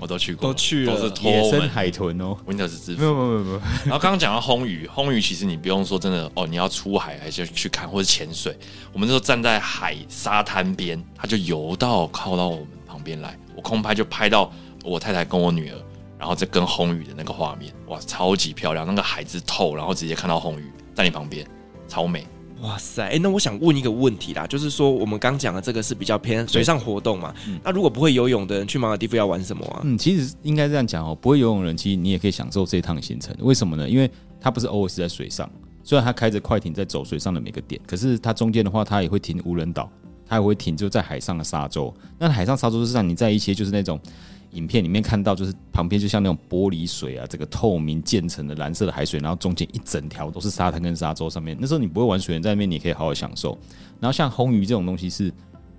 [0.00, 2.96] 我都去过，都去了，都是托野生海豚哦 Windows 支。
[2.96, 3.58] 没有没有没有没有。
[3.84, 8.58] 然后刚刚讲到红鱼，红鱼其实你不用说真的哦，你要出海还是去看或者潜水。
[8.92, 14.50] 我们那时候站在海沙滩边，它就游到靠到我们旁边来，我空拍就拍到
[14.82, 15.76] 我太太跟我女儿，
[16.18, 21.46] 然后再跟红鱼的那个画面，哇，超级漂亮，那个海之透，然后直接看到红鱼在你旁边，
[21.86, 22.26] 超美。
[22.62, 27.34] 哇塞，哎、欸，那我想问一个问题啦，就是说我们刚讲的这个是比较偏水上活动嘛？
[27.46, 29.82] 嗯、那如果不会游泳的人去马尔地夫要玩什么啊？
[29.84, 33.36] 嗯，其实应该这样讲哦，不会游泳的人其实你也可以享受这一趟行程。
[33.40, 33.88] 为什么呢？
[33.88, 35.48] 因为它不是 always 在水上，
[35.84, 39.90] 虽然它开着快艇在走水上的每个点，可是它中间的话，它也会停无人岛，
[40.26, 41.94] 它也会停就在海上的沙洲。
[42.18, 44.00] 那海上沙洲是让你在一些就是那种。
[44.56, 51.56] 影片里面看到，就是旁边就像那种玻璃水啊，这个透明渐层的蓝色的海水，然后中间一整条都是沙滩跟沙洲上面。
[51.60, 53.56] 那时候你不会玩水，人在那边你可以好好享受。
[54.00, 55.32] 然后像红鱼这种东西是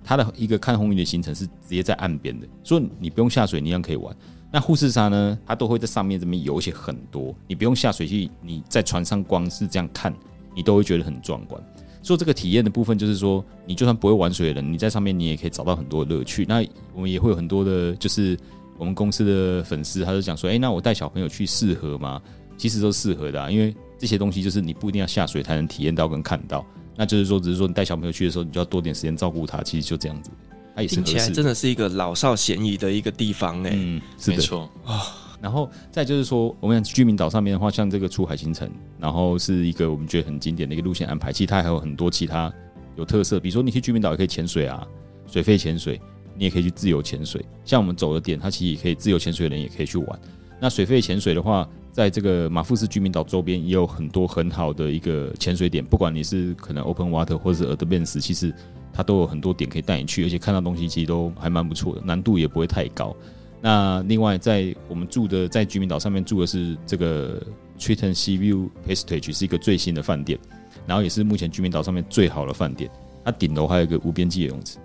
[0.04, 4.14] 它的一个看红鱼的行程是直接在岸边的，所以你不用下水，你一样可以玩。
[4.50, 10.14] 那护士鲨呢，它都会在上面这边游一些很多，你不用下水去，你在船上光是这样看，
[10.54, 11.60] 你都会觉得很壮观。
[12.00, 16.46] 做这个体验的部分，就是说你就算不会玩水的人，你在上面你也可以找到很多乐趣。
[16.48, 16.64] 那
[16.94, 18.38] 我们也会有很多的，就是。
[18.78, 22.22] 我们公司的粉丝他就讲说：“哎，那我带小朋友去适合吗？
[22.56, 26.64] 其实都适合的啊，因为这些东西就是你不一定要下水才能体验到跟看到。
[26.96, 29.62] 那就是说，只是说你带小朋友去的时候，你就要多点时间照顾他。
[29.62, 30.30] 其实就这样子，
[30.74, 31.12] 他也是合适。
[31.12, 35.02] 听起来真的是一个老少咸宜的一个地方哎，嗯，是的没错啊。
[35.40, 41.32] 然后再就是说，我们居民岛上面的话，像这个出海行程，然后是一个我们觉得很经典的一个路线安排。
[41.32, 42.52] 其实它还有很多其他
[42.96, 44.84] 有特色，比如说你去居民岛也可以潜水啊，
[45.28, 46.00] 水肺潜水。”
[46.38, 50.20] 你也可以去自由潜水，像我们走的点，它其实也可以自由潜水的人也可以去玩。
[50.60, 58.54] 那水肺潜水的话，在这个马富斯居民岛周边也有很多很好的一个潜水点，不管你是可能 open water 或者是 advance，其实
[58.92, 63.14] 它都有很多点可以带你去，而且看到东西其实都还蛮不错的，难度也不会太高。
[63.60, 67.40] 那另外，在我们住的在居民岛上面住的是这个
[67.78, 70.38] Triton Sea View Prestige，是一个最新的饭店，
[70.86, 72.90] 然后也是目前居民岛上面最好的饭店。
[73.24, 74.78] 它顶楼还有一个无边际游泳池，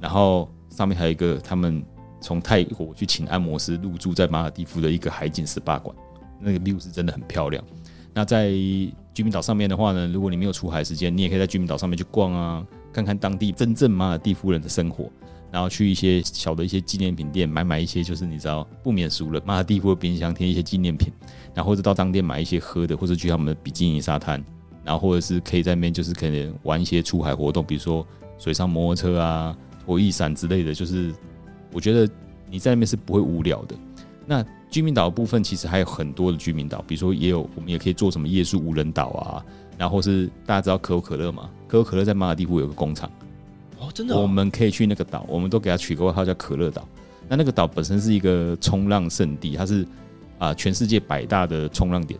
[0.00, 0.48] 然后。
[0.74, 1.82] 上面还有一个他们
[2.20, 5.94] 从泰国去请按摩师入住在马尔地夫的一个海景 SPA 馆，
[6.40, 7.62] 那个 view 是真的很漂亮。
[8.12, 8.50] 那在
[9.12, 15.10] 居民岛上面的话呢，如果你没有出海时间，你也可以在居民岛上面去逛啊，看看当地真正马尔地夫人的生活，
[15.52, 21.12] 然后去一些小的一些纪念品店买买一些，就是你知道不免俗了马尔地夫的冰箱贴一些纪念品，
[21.54, 24.42] 然后或者到当店买一些喝的，或者去他们的比基尼沙滩，
[24.84, 28.06] 然后或者是可以在那边就是可能玩一些出海活动，比如说
[28.38, 29.56] 水上摩托车啊。
[29.84, 31.12] 拖曳伞之类的，就是
[31.72, 32.08] 我觉得
[32.50, 33.74] 你在那边是不会无聊的。
[34.26, 39.44] 那居民岛的部分其实还有很多的居民岛，比如说也有我们也可以做什么夜宿无人岛啊，
[39.76, 41.50] 然后是大家知道可口可乐嘛？
[41.68, 43.10] 可口可乐在马尔地夫有个工厂
[43.78, 46.88] 哦，真的、哦，我们可以去那个岛，我们都给它取个外号叫可乐岛。
[47.28, 49.86] 那那个岛本身是一个冲浪圣地，它是
[50.38, 52.18] 啊全世界百大的冲浪点。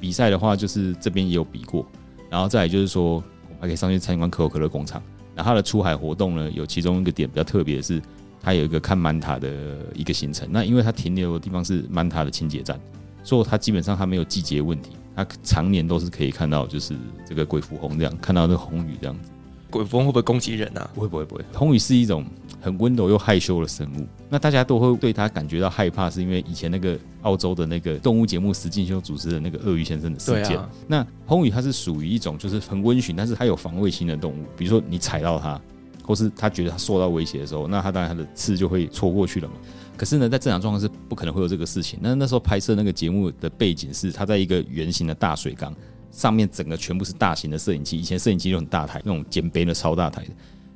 [0.00, 1.86] 比赛的话，就是这边也有比过，
[2.28, 5.02] 然后再来就是说，我们还可以上去参观可口可乐工厂。
[5.36, 8.02] 那它的出海活动呢，有其中一个点比较特别的是，
[8.42, 10.48] 它有一个看曼塔的一个行程。
[10.50, 12.80] 那因为它停留的地方是曼塔的清洁站，
[13.22, 16.96] 所以它基本上它没有季节问题，它常年都是可以看到，就是
[17.28, 19.30] 这个鬼蝠红这样看到那个红鱼这样子。
[19.68, 20.90] 鬼蝠会不会攻击人啊？
[20.94, 22.24] 不会不会不会，红鱼是一种
[22.60, 24.06] 很温柔又害羞的生物。
[24.28, 30.58] 那大家都会对它感觉到害怕，是因为以前那个澳洲的那个动物节目石进修主持的那个鳄鱼先生的事件。
[30.58, 34.44] 啊、那红鱼它是属于一种就是很温驯，但是它有防卫性的动物。
[34.56, 35.60] 比如说你踩到它，
[36.04, 39.54] 或是它觉得它受到威胁的时候，那它当然它的刺就会戳过去了嘛。
[39.96, 41.98] 可是呢，在正常状况是不可能会有这个事情。
[42.02, 45.74] 那那时候拍摄那个节目的背景是它在一个圆形的大水缸。
[46.12, 50.30] 上面整个全部是大型的摄影机，以前摄影机都很大台，那种肩背的超大台的。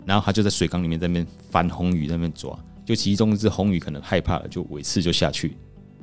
[0.05, 2.59] 然后他就在水缸里面在那边翻红鱼，在那边抓。
[2.85, 5.57] 就其中一只红鱼可能害怕了，就尾刺就下去，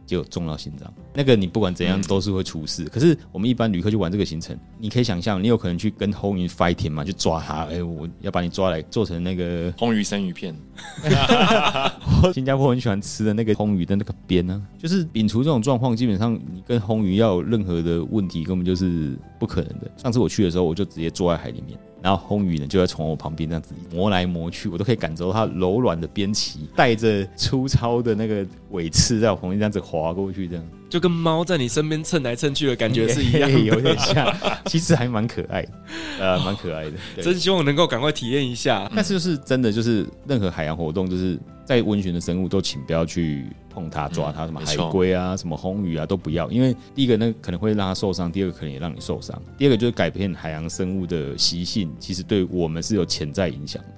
[0.05, 2.85] 结果中到心脏，那个你不管怎样都是会出事。
[2.85, 7.65] 嗯、可是我们一般旅客去玩这个行程，你可以想象，你有可能去跟红鱼 fighting 嘛，去抓它。
[7.65, 10.55] 哎、欸，我要把你抓来做成那个红鱼生鱼片。
[12.33, 19.91] 新加坡很喜欢吃的那个红鱼的那个边呢，就是摒除这种状况，基本上你跟红鱼要有任何的问题，根本就是不可能的。
[19.97, 21.77] 上次我去的时候，我就直接坐在海里面。
[22.01, 30.63] 然后红鱼呢，就在从我旁边这样子磨来磨去，我都可以感受到它柔软的边鳍带着粗糙的那个尾刺在我旁边这样子划过去，这样。
[30.89, 34.35] 就跟猫在你身边蹭来蹭去的感觉是一样的，有点像。
[34.65, 35.71] 其实还蛮可爱的，
[36.19, 36.93] 呃，蛮可爱的。
[37.21, 38.89] 真希望能够赶快体验一下。
[38.95, 43.45] 但是就是真的，就是任何海洋活动，就是在温泉的生物都请不要去。
[43.69, 49.39] 碰它、抓它，什么海龟啊，什么红鱼啊，都不要，因为第一个那可能会让它受伤，第二个可能也让你受伤。
[49.55, 53.89] 第二个就是改变海洋生物的习性，其实对我们是有潜在影响的。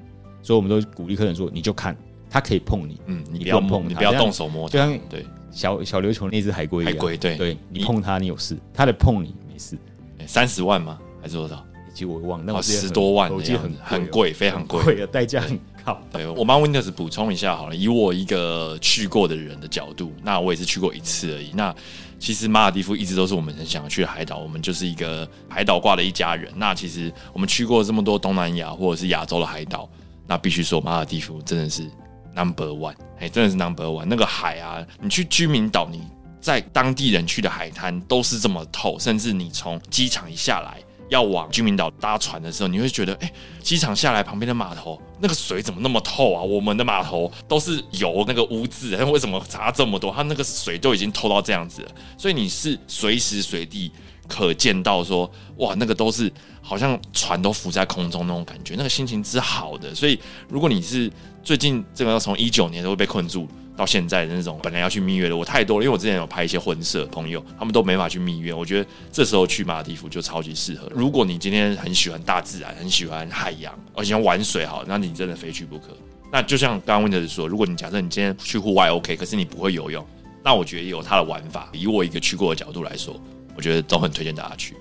[0.41, 1.95] 所以我们都鼓励客人说，你就看
[2.29, 9.77] 它可以碰你，嗯，你不要碰，你不要动手摸它，对小小琉球那只海龟，海龟对，对你碰它你有事，它来碰你没事。
[10.27, 10.99] 三十万吗？
[11.21, 11.65] 还是多少？
[11.93, 15.99] 其实我忘了，十多万，我记得很很贵，非常贵的代价很高。
[16.11, 17.75] 对，我帮 Windows 补充一下好了。
[17.75, 21.51] 以我一个去过的人的角度，那我也是去过一次而已。
[21.53, 21.75] 那
[22.19, 26.49] 其实马尔蒂夫一直都是我们很想去的海岛，我们就是一个海岛挂的一家人。
[26.55, 29.89] 那其实我们去过这么多东南亚或者是亚洲的海岛，
[30.27, 31.89] 那必须说马尔蒂夫真的是
[32.39, 34.05] Number One，哎，真的是 Number One。
[34.05, 36.01] 那个海啊，你去居民岛，你
[36.39, 40.81] 在当地人去的海滩都是这么透，甚至你从机场一下来。
[41.09, 46.43] 要往居民岛搭船的时候，你会觉得，哎、机场下来旁边的码头，那个水怎么那么透啊？
[46.43, 50.13] 我们的码头都是有那个污渍，为什么差这么多？
[50.15, 53.91] 它那个水都已经透到这样子了，所以你是随时随地
[54.27, 59.95] 可见到说，哇，那个都是好像船都浮在空中那种感觉，那个心情之好的。
[59.95, 61.11] 所以，如果你是
[61.43, 63.47] 最近这个从一九年都会被困住。
[63.77, 68.53] 到现在的那种本来要去蜜月的我太多了，因为我之前有拍一些婚摄朋友，他们都没法去蜜月。
[68.53, 70.91] 我觉得这时候去马尔地夫就超级适合。
[70.93, 75.95] 如果你今天很喜欢大自然，很喜欢海洋，而且玩水好，那你真的非去不可。
[76.29, 80.05] 那就像刚刚温特说，如果你假设你今天去户外 OK，可是你不会游泳，
[80.43, 81.69] 那我觉得也有它的玩法。
[81.71, 83.15] 以我一个去过的角度来说，
[83.55, 84.75] 我觉得都很推荐大家去。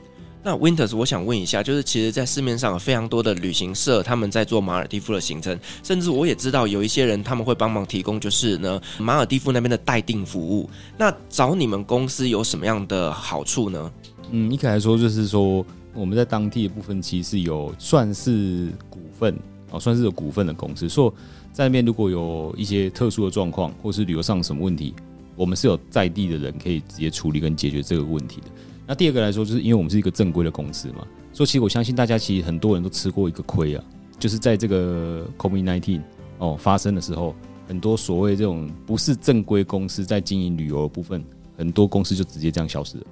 [0.48, 10.70] 那 Winters，我想问一下，就是其实，在市面上有非常多的旅行社，他们在做马尔地夫的行程，甚至我也知道有一些人他们会帮忙提供，就是呢马尔地夫那边的代订服务。
[10.96, 13.92] 那找你们公司有什么样的好处呢？
[14.30, 19.38] 嗯，一开来说就是说我们在当地的部分其实有算是股份
[19.70, 21.12] 哦，算是有股份的公司，所以
[21.52, 24.94] 在那边如果有一些特殊的状况，或是旅游上什么问题，
[25.36, 28.46] 我们是有在地的人可以直接处理跟解决这个问题的。
[28.88, 33.84] 那第二个来说，就是因为我们是一个正规的公司嘛，所以其实我相信大家其实很多人都吃过一个亏啊，
[34.18, 36.00] 就是在这个 COVID-19
[36.38, 37.34] 哦发生的时候，
[37.66, 41.22] 很多所谓这种不是正规公司在经营旅游的部分，
[41.54, 43.04] 很多公司就直接这样消失了。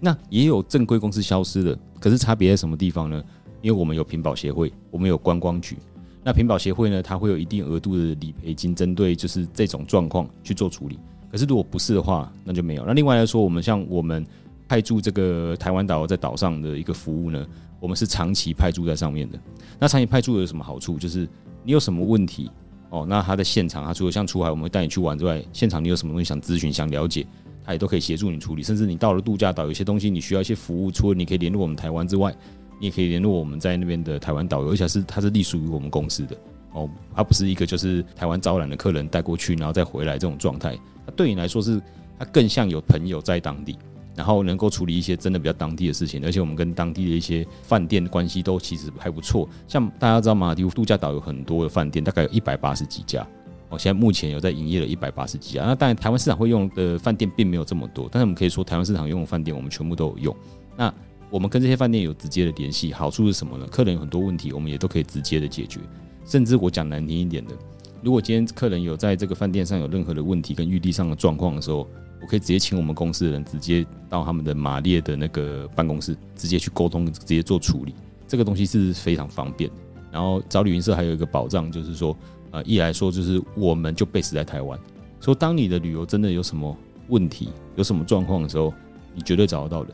[0.00, 3.22] 那也有正规公司消失的，可是差别在什么地方呢？
[3.60, 5.76] 因为我们有品保协会，我们有观光局。
[6.24, 10.98] 那品保协会呢，它会有一定额度的理赔金，针对就是这种状况去做处理。
[11.30, 12.86] 可是如果不是的话，那就没有。
[12.86, 14.24] 那另外来说，我们像我们。
[14.68, 17.46] 派驻这个台湾岛在岛上的一个服务呢，
[17.80, 19.38] 我们是长期派驻在上面的。
[19.78, 20.98] 那长期派驻有什么好处？
[20.98, 21.26] 就是
[21.64, 22.50] 你有什么问题
[22.90, 27.26] 哦，那他在现场，他除了像出海我们会带你去玩之外，现场你有什么东西想咨询、想了解，
[27.64, 28.62] 他也都可以协助你处理。
[28.62, 32.34] 甚至你到了度假岛，有些东西你需要一些服务，除了你可以联络我们台湾之外，
[32.78, 36.36] 你也可以联络我们在那边的台湾导游，而且是他是隶属于我们公司的
[36.72, 40.78] 哦，他不是一个就是台湾招揽的客人带过去然后再回来这种状态。
[41.06, 41.80] 他对你来说是，
[42.18, 43.76] 他更像有朋友在当地。
[44.18, 49.48] 然后能够处理一些真的比较当地的事情，而且我们跟当地的一些饭店关系都其实还不错。
[49.68, 53.24] 像大家知道马尔地夫度假岛有很多的饭店，大概有一百八十几家。
[53.68, 55.64] 哦，现在目前有在营业的一百八十几家。
[55.64, 60.36] 那当然台湾市场会用的饭店并没有这么多，但是我们可以说台湾市场用的饭店我们全部都有用。
[60.76, 60.92] 那
[61.30, 63.66] 我们跟这些饭店有直接的联系，好处是什么呢？
[63.70, 65.78] 客人有很多问题，我们也都可以直接的解决。
[66.24, 67.54] 甚至我讲难听一点的，
[68.02, 71.86] 如果今天客人有在这个饭店上有任何的问题跟预订上的状况的时候，
[72.20, 77.94] 我可以直接请我们公司的人直接到他们的马列的那个办公室，直接去沟通，直接做处理。
[78.26, 79.70] 这个东西是非常方便。
[80.10, 82.16] 然后找旅行社还有一个保障，就是说，
[82.50, 84.78] 呃，一来说就是我们就 base 在台湾，
[85.20, 86.76] 说当你的旅游真的有什么
[87.08, 88.72] 问题、有什么状况的时候，
[89.14, 89.92] 你绝对找得到人。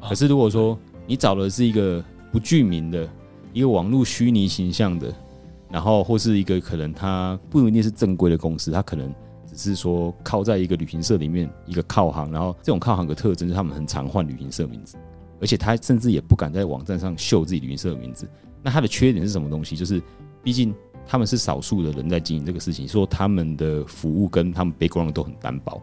[0.00, 3.08] 可是如果说你找的是一个不具名的、
[3.52, 5.12] 一个网络虚拟形象的，
[5.70, 9.12] 然后或是一个可能他不一定是正规的公司，他可能。
[9.56, 14.96] 是说靠在一个旅行社里面一个靠行，然后这种靠行的特征是他们很常换旅行社名字，
[15.40, 18.28] 而且他甚至也不敢在网站上秀自己旅行社的名字。
[18.62, 19.74] 那他的缺点是什么东西？
[19.74, 20.02] 就是
[20.42, 20.74] 毕竟
[21.06, 25.80] 他们是少数的人在经营这个事情，说他们的服务跟他们 background 都很单薄。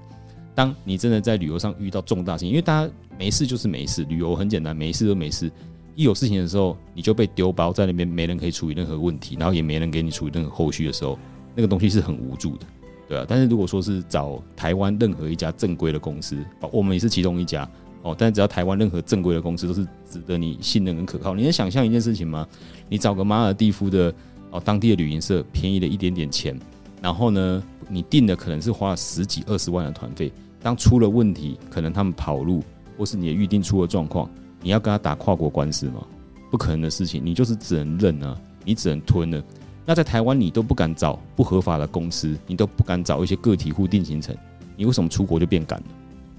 [0.55, 5.51] 当你真的在旅游上遇到重大事情，因为大家没事就是没事，旅游很简单，没事都没事。
[5.95, 11.17] 一有事情的时候，你就被丢包在那边，没人可以处理任何问题，然后也没人给你处理任何后续的时候，
[11.55, 12.65] 那个东西是很无助的，
[13.14, 13.26] 对啊。
[13.28, 16.36] 但是如果说是找台湾任何一家正规的公司，
[16.72, 17.70] 我们也是其中一家
[18.01, 21.36] 哦，但只要台湾任何正规的公司都是值得你信任跟可靠。
[21.36, 22.47] 你能想象一件事情吗？
[22.89, 24.14] 你找个马尔地夫的
[24.49, 26.59] 哦当地的旅行社，便宜了一点点钱，
[27.01, 32.64] 然后呢，你订的可能是花了十几二十万的团费，当出了问题，可能他们跑路，
[32.97, 34.28] 或是你的预定出了状况。
[34.61, 36.05] 你要跟他打跨国官司吗？
[36.49, 39.43] 不可能的事情，你就是只能认啊，你只能吞了。
[39.86, 44.36] 那在台湾，你都不敢找不合法的公司，你都不敢找一些个体户定行程，
[44.78, 45.86] 你为什么出国就变敢了？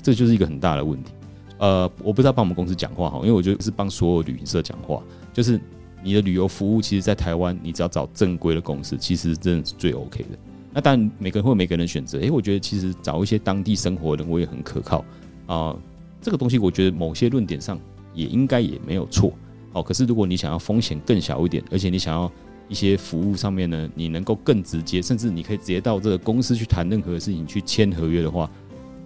[0.03, 1.13] 这就是一个很大的问题。
[1.59, 5.61] 呃，我不知道帮我们公司讲话哈，因为我觉得是帮所有旅行社讲话，就是
[6.03, 10.39] 你的旅游服务，其实，在台湾，你只要找正规的公司，其实真的是最 OK 的。
[10.73, 12.19] 那当然，每个人会有每个人选择。
[12.21, 15.05] 诶，我觉得其实找一些当地生活的人，我也很可靠
[15.47, 15.77] 啊、
[16.21, 17.79] 这个东西，我觉得某些论点上。
[18.17, 19.33] 也应该也没有错，
[19.73, 22.31] 好，可是如果你想要风险更小一点，而且你想要
[22.69, 28.51] 一些服务上面呢，你能够更直接，甚至你可以直接到这个公司去谈任何的事情，去签合约的话，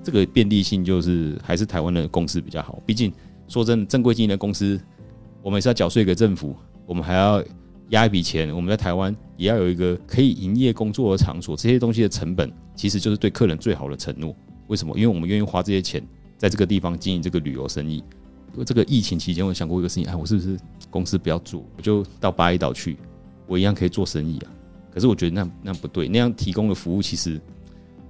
[0.02, 2.80] 这个便利性就是还是台湾的公司比较好。
[2.86, 3.12] 毕竟
[3.48, 4.80] 说真的，正规经营的公司，
[5.42, 6.54] 我们是要缴税给政府，
[6.86, 7.42] 我们还要
[7.90, 14.34] 压一笔钱，我们在台湾也要有一个可以营业工作的场所，这些东西的成本其实就是对客人最好的承诺。
[14.68, 14.94] 为什么？
[14.96, 16.06] 因为我们愿意花这些钱
[16.36, 18.04] 在这个地方经营这个旅游生意。
[18.66, 20.58] 这个疫情期间，我想过一个事情，哎，我是不是
[20.90, 22.96] 公司不要做，我就到巴厘岛去，
[23.48, 24.46] 我一样可以做生意啊？
[24.92, 27.40] 可是我觉得那那不对，那样提供的服务，其实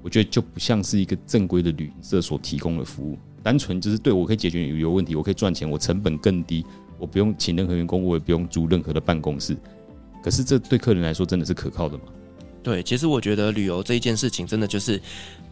[0.02, 3.16] 我觉得就不像是一个正规的旅行社所提供的服务。
[3.42, 6.66] 单纯就是对我可以解决旅游问题，我可以赚钱，我成本更低，
[6.98, 9.56] 我不用请任何员工，我也不用租任何的办公室。
[10.22, 12.04] 可是这对客人来说真的是可靠的吗？
[12.68, 15.00] 对，其实我觉得旅游这一件事情，真的就是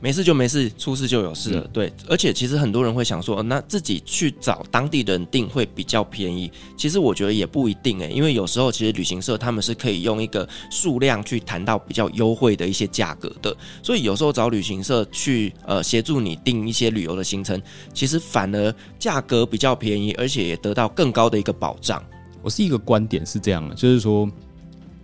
[0.02, 1.62] 没事就没事，出事就有事了。
[1.62, 6.52] 嗯、对，而且其实很多人会想说，那自己去找当地人订会比较便宜。
[6.76, 13.56] 其实我觉得也不一定诶，因为有时候其实旅行社他们是可以用一个数量去谈到比较优惠的一些价格的。
[13.82, 17.58] 所以有时候找旅行社去呃协助你订一些旅游的行程，
[17.94, 22.04] 其实反而价格比较便宜，而且也得到更高的一个保障。
[22.42, 24.30] 我是一个观点是这样的，就是说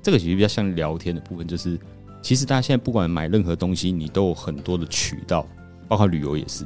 [0.02, 1.80] 这个其实比较像聊天的部分，就是。
[2.22, 5.44] 其实大家现在不管买任何东西，你都有很多的渠道，
[5.88, 6.64] 包括旅游也是。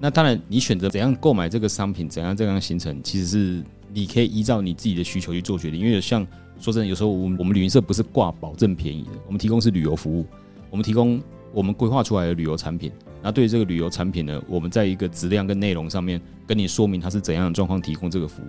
[0.00, 5.78] 那当然，你选择怎样购买这个商品，怎样这样行程，其实是你可以依照你自己的需求去做决定。
[5.78, 6.26] 因为像
[6.58, 10.26] 说真的，有时候我们我们旅行社不是挂保证便宜的，我们提供是旅游服务，
[10.70, 11.20] 我们提供
[11.52, 12.90] 我们规划出来的旅游产品。
[13.22, 18.46] 那对于这个旅游产品呢，我们在一个质量跟内容上面跟你说明它是怎样的状况提供这个服务。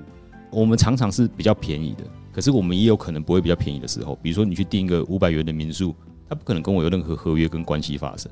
[0.50, 4.18] 我们常常是比较便宜的，可是我们也有可能不会比较便宜的时候。
[4.22, 5.94] 比如说你去订一个五百元的民宿。
[6.30, 8.32] 他不可能跟我有任何合约跟关系发生。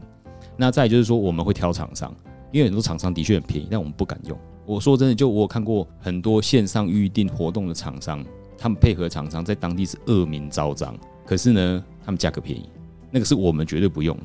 [0.57, 2.13] 那再就是说，我们会挑厂商，
[2.51, 4.37] 因为很多厂商的确很便宜，但我们不敢用。
[4.65, 8.23] 我说真的，就我有看过很多线上预定活动的厂商，
[8.57, 10.97] 他们配合厂商在当地是恶名昭彰。
[11.25, 12.69] 可是呢，他们价格便宜，
[13.11, 14.23] 那个是我们绝对不用的。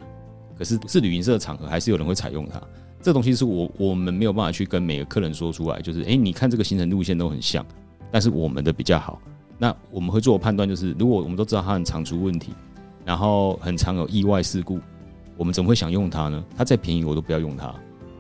[0.57, 2.61] 可是是旅行社的场合，还是有人会采用它。
[3.03, 7.65] 这东西是我我们没有办法去跟每个客人说出来，就是诶，你看这个行程路线都很像，
[8.11, 9.21] 但是我们的比较好。
[9.59, 12.53] 那我们会做判断就是，如果我们都知道它很常出问题。
[13.05, 14.79] 然后很常有意外事故，
[15.37, 16.45] 我们怎么会想用它呢？
[16.57, 17.75] 它再便宜我都不要用它，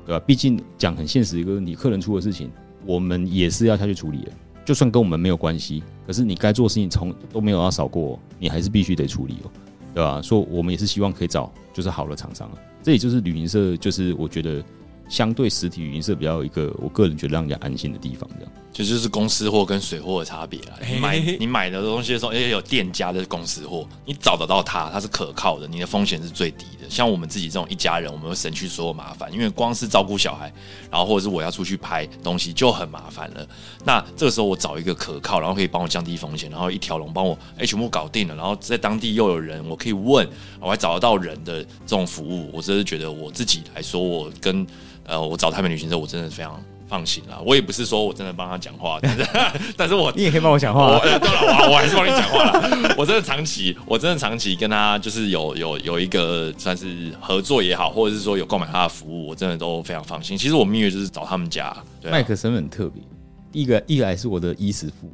[0.07, 0.25] 对吧？
[0.27, 2.51] 毕竟讲很现实一个问题，客人出的事情，
[2.85, 4.33] 我们也是要下去处理的。
[4.65, 9.51] 就算跟我们没有关系，可是你该做的事情从都没有要少过，你还是必须得处理哦，
[9.95, 10.23] 对吧？
[10.23, 12.51] 所以我们也是希望可以找就是好的厂商，
[12.83, 14.63] 这也就是旅行社，就是我觉得。
[15.11, 20.79] 相对实体旅行社比较有一个，我个人觉得让人家安心的地方，这样就就是公司货跟水货的差别啦。
[20.89, 26.89] 你买你买的东西的时候，也有店家的公司货，你找得到它，它是可靠的，你的风险是最低的。
[26.89, 30.53] 像我们自己这种一家人，我们会省去所有麻烦，因为光是照顾小孩，
[30.89, 33.47] 然后或者是我要出去拍东西就很麻烦了。
[33.85, 40.29] 那这个时候我找一个可靠，然后可以帮我降低风险，然后一条龙帮我哎全部搞定了，然后在当地又有人我可以问，
[40.61, 44.65] 我还找得到人的这种服务，我真是觉得我自己来说，我跟
[45.11, 47.41] 呃，我找台北旅行社，我真的非常放心啦。
[47.45, 49.27] 我也不是说我真的帮他讲话，但是，
[49.77, 50.87] 但是我 你也可以帮我讲话。
[50.87, 51.21] 我对了，
[51.67, 52.95] 我我还是帮你讲话啦。
[52.97, 60.39] 我真的长期，我真的长期跟他就是有有有一个算是合作也好，或者是说有购买他的服务，我真的都非常放心。
[60.39, 61.77] 其实我蜜月就是找他们家。
[62.01, 63.03] 对啊，麦克身份很特别，
[63.51, 65.13] 第一个一来是我的衣食父，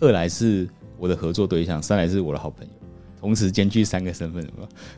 [0.00, 0.68] 二来是
[0.98, 2.72] 我的合作对象，三来是我的好朋友。
[3.20, 4.42] 同时兼具三个身份，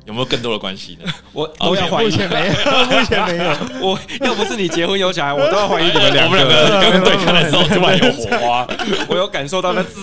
[0.06, 1.12] 有没有更多的关系呢？
[1.34, 2.52] 我都要怀疑，目前没有，
[2.86, 3.50] 目前没有。
[3.82, 6.38] 我要不是你结婚有小孩，我都要怀疑你们两个。
[6.80, 8.68] 刚刚对看的时候突然有火花，
[9.08, 10.00] 我有感受到那滋。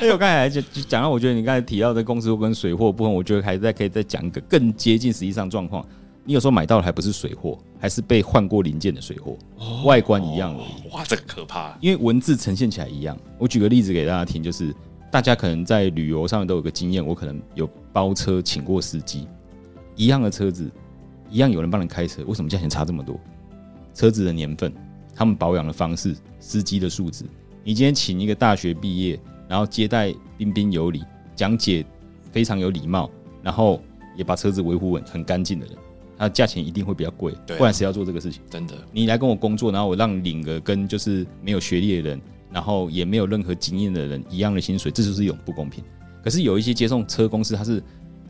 [0.00, 5.84] 因为我刚才就讲到，我觉得你刚才提到的公司跟水货部分，我觉得还在可以再讲一个更接近实际上状况。
[6.26, 10.88] 你有时候买到的还不是水货，还是被换过零件的水货，哦、外观一样而已。
[10.90, 11.76] 哇，这个可怕！
[11.80, 13.14] 因为文字呈现起来一样。
[13.38, 14.74] 我举个例子给大家听，就是
[15.14, 19.28] 大家可能在旅游上面都有个经验，我可能有包车请过司机，
[19.94, 20.68] 一样的车子，
[21.30, 23.16] 一样有人帮你开车，为什么价钱差这么多？
[23.94, 24.74] 车子的年份、
[25.14, 27.24] 他们保养的方式、司机的素质。
[27.62, 31.04] 你今天请一个大学毕业，然后接待彬彬有礼、
[31.36, 31.86] 讲解
[32.32, 33.08] 非常有礼貌，
[33.40, 33.80] 然后
[34.16, 35.76] 也把车子维护稳、很干净的人。
[36.18, 38.42] 那价钱一定会比较贵，不然谁要做这个事情？
[38.50, 42.20] 真的，你来跟我工作，然后我让领个跟就是没有学历的人，
[42.54, 45.82] 然后也没有任何经验的人一样的薪水，这就是一种不公平。
[46.22, 47.82] 可是有一些接送车公司，它是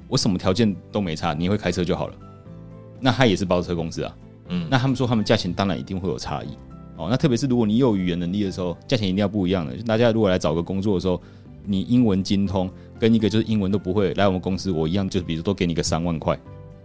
[0.09, 2.14] 我什么条件都没差，你会开车就好了，
[2.99, 4.16] 那他也是包车公司啊，
[4.49, 6.49] 嗯，那他们说他们价钱当然一定会有差异
[6.97, 7.09] 哦。
[7.11, 9.77] 那特别是如果你有语言能力的时候，价钱一定要不一样的。
[9.83, 11.20] 大家如果来找个工作的时候，
[11.64, 16.39] 你英文精通，跟一个就是英文都不会来我们公司，我一样就是比如说都给你个三万块。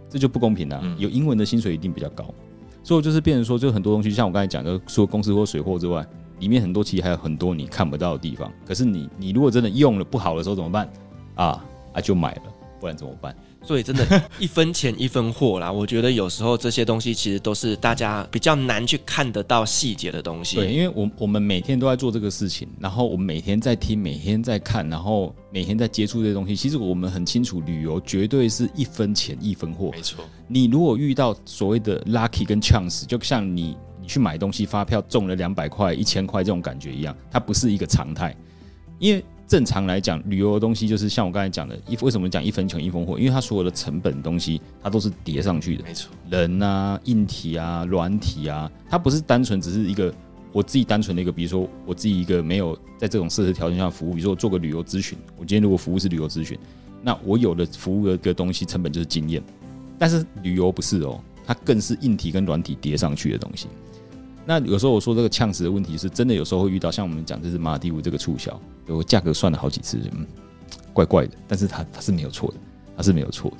[0.08, 0.96] 这就不公平了，啊。
[0.98, 2.34] 有英文的薪水一定比较高，
[2.82, 6.04] 所以就是变成说，就很多东西，像我刚才讲的，除了公司或水货之外，
[6.40, 8.52] 里面很多其实还有很多你看不到的地方。
[8.66, 10.90] 可是你你如果真的用了不好的时候怎么办？
[11.36, 12.42] 啊啊，就买了，
[12.80, 13.34] 不然怎么办？
[13.62, 15.70] 所以真的，一分钱一分货啦。
[15.70, 20.56] 我觉得有时候这些东西其实都是大家比较难去看得到细节的东西。
[20.56, 26.56] 对，因为我我们每天都在做这个事情，然后我们每天在听，每天在看，然后每天在接触这些东西。
[26.56, 29.90] 其实我们很清楚，旅游绝对是一分钱一分货。
[29.92, 38.36] 没错，你如果遇到所谓的 lucky 跟 chance，就像你你去买东西，发票中了两百块、一千块这种感觉一样，它不是一个常态，
[38.98, 39.24] 因为。
[39.50, 43.18] 正常来讲，旅游的东西就是像我刚才讲的，一为什么讲一分钱一分货？
[43.18, 45.82] 因为它所有的成本东西，它都是叠上去的。
[45.82, 50.14] 没错，人啊、硬体啊、软体啊，它不是单纯只是一个
[50.52, 56.56] 我自己单纯的一个，比如说我自己一个没有在这种设施条件下服务，比如说我做个旅游咨询，我今天如果服务是旅游咨询，
[57.02, 59.42] 那我有的服务的一个东西成本就是经验，
[59.98, 63.66] 但是旅游不是哦，它更是硬体跟软体叠上去的东西。
[64.50, 70.26] 那有时候我说这个呛死的问题是真的，有时候会遇到像我们讲这是马尔地夫这个促销，我价格算了好几次，嗯，
[70.92, 72.56] 怪怪的，但是它它是没有错的，
[72.96, 73.58] 它是没有错的。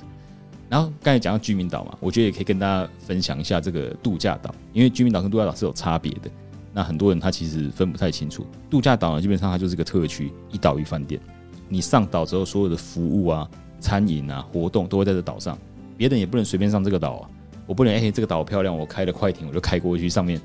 [0.67, 6.29] 然后刚才讲到居民岛嘛，我觉得也可以跟大家分享一下这个度假岛，因为居民岛跟度假岛是有差别的。
[6.73, 11.21] 那很多人他其实分不太清楚，度假岛呢基本上它就是个特区，一岛一饭店。
[11.69, 15.57] 你上岛之后，所有的服务啊、餐饮啊、活动都会在这岛上，
[15.95, 17.29] 别人也不能随便上这个岛啊。
[17.65, 20.41] 我不能哎、这个岛漂亮，我开了快艇我就开过去上面。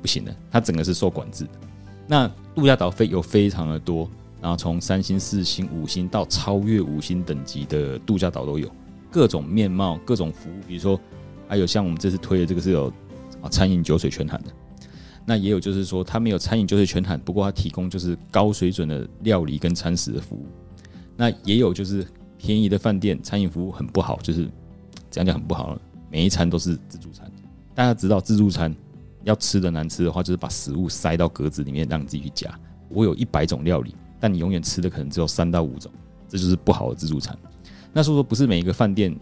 [0.00, 1.50] 不行的，它整个是受管制的。
[2.06, 4.08] 那度假岛非有非常的多，
[4.40, 8.68] 然后从三星、四星、五星到超越五星等级的度假岛都有，
[9.10, 10.54] 各种面貌、各种服务。
[10.66, 11.00] 比如说，
[11.46, 12.92] 还有像我们这次推的这个是有
[13.40, 14.50] 啊餐饮酒水全含的。
[15.24, 20.44] 那也有就是说，它没有餐饮酒水全含，不过它提供就是高水准的料理跟餐食的服务。
[21.16, 22.04] 那也有就是
[22.38, 24.48] 便宜的饭店，餐饮服务很不好，就是
[25.10, 25.80] 讲讲很不好了，
[26.10, 27.30] 每一餐都是自助餐。
[27.72, 28.74] 大家知道自助餐。
[29.24, 32.50] 要吃的难吃的话，就是把食物塞到格子里面，让你自己去夹。
[32.88, 35.90] 我有一百种料理，但你永远吃的可能只有三到五种，
[36.28, 37.36] 这就是不好的自助餐。
[37.92, 39.14] 那所以说，不是每一个饭店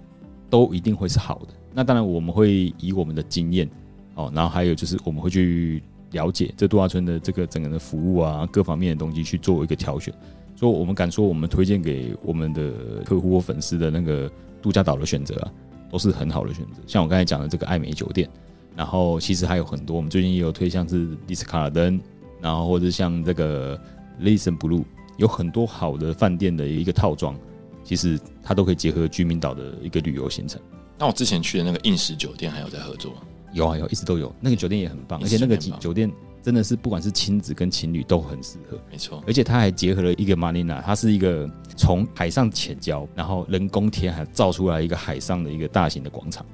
[0.49, 1.49] 都一定会是好的。
[1.75, 3.69] 那当然，我们会以我们的经验
[4.15, 5.83] 哦，然后还有就是我们会去
[6.13, 10.15] 了解这度假村的这个整个的服务啊，各方面的东西去做一个挑选。
[10.57, 12.73] 所以，我们敢说，我们推荐给我们的
[13.05, 14.31] 客户或粉丝的那个
[14.63, 15.53] 度假岛的选择啊，
[15.91, 16.81] 都是很好的选择。
[16.87, 18.29] 像我刚才讲的这个艾美酒店。
[18.79, 22.01] 然后其实还有很多，我们最近也有推像是丽思卡尔登，
[22.41, 23.77] 然后或者像这个
[24.23, 24.85] Listen Blue，
[25.17, 27.37] 有很多好的饭店的一个套装，
[27.83, 30.61] 其实它都可以结合居民岛的一个旅游行程。
[30.97, 33.13] 那我之前去的那个印石酒店还有在合作？
[33.53, 34.33] 有啊有，一直都有。
[34.41, 36.09] 那个酒店也很棒，而且那个酒店
[36.41, 38.79] 真的是不管是亲子跟情侣都很适合。
[38.89, 46.47] 没错，而且它还结合了一个 Marina，它是一个从海上浅礁，然后人工填海造出来一个海上的一个大型的广场。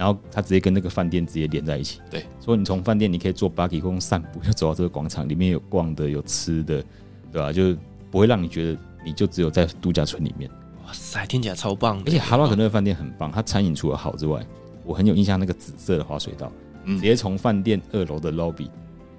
[0.00, 6.82] 然后他直接跟那个饭店直接连在一起，对，所以你从饭店你可以坐 buggy 或散步，就走到这个广场里面，有逛的，有吃的，
[7.30, 7.52] 对吧？
[7.52, 7.76] 就
[8.10, 10.50] 不会让你觉得你就只有在度假村里面。
[10.86, 12.02] 哇塞，听起来超棒！
[12.06, 14.42] 而且哈拉克那个饭店很棒，它餐饮除了好之外，
[14.86, 16.50] 我很有印象那个紫色的滑水道，
[16.86, 18.70] 直接从饭店二楼的 lobby。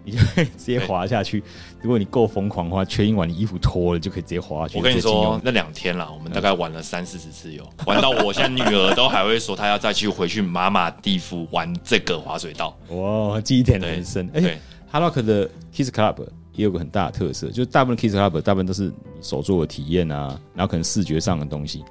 [0.03, 1.43] 你就可以直接滑下去。
[1.81, 4.77] 如果你够疯狂的话，缺一晚你衣服脱了就可以直接滑下去。
[4.77, 12.77] 我跟你说，那两天啦，我们大概玩了三四十次有，玩到我现在女儿都还会说她要再去回去马马地夫玩这个滑水道。
[12.89, 14.29] 哇，记忆点很深。
[14.33, 14.57] 而且
[14.89, 21.83] 哈洛克的 Kiss Club 也有个很大的特色，就是大部分 Kiss Club 大部分都是你手作的体验啊，然后可能视觉上的东西，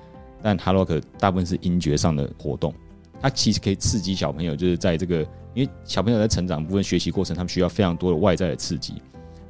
[0.42, 2.74] 但 HaloK 大部分是音觉上的活动。
[3.20, 5.20] 它其实可以刺激小朋友，就是在这个，
[5.54, 8.94] 因为小朋友在成长部分学习过程，他们需要非常多的外在的刺激。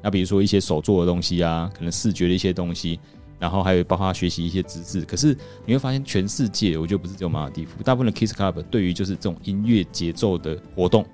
[0.03, 2.99] 那比如说一些手做的东西啊，可能视觉的一些东西，
[3.39, 5.03] 然后还有包括学习一些知识。
[5.03, 11.05] 可是你会发现，全世界我觉得不是只有马尔地夫，大部分的 Kids Club 对于就是这种音乐节奏的活动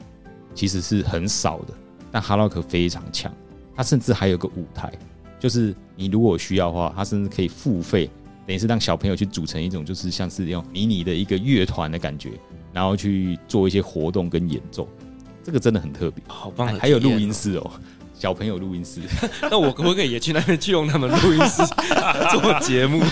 [0.55, 1.75] 其实是很少的。
[2.13, 3.31] 但哈洛克非常强，
[3.75, 4.91] 它甚至还有个舞台，
[5.39, 8.09] 就是你如果需要的话，它甚至可以付费，
[8.47, 12.31] 等于是让小朋友去组成一种就是像是用迷你的一个乐团的感觉，
[12.73, 14.89] 然后去做一些活动跟演奏。
[15.43, 16.75] 这个真的很特别，好棒！
[16.77, 17.71] 还有录音室哦。
[18.19, 19.01] 小朋友录音室，
[19.51, 21.63] 那我可不可以也去那边去用他们录音室
[22.33, 23.03] 做节目？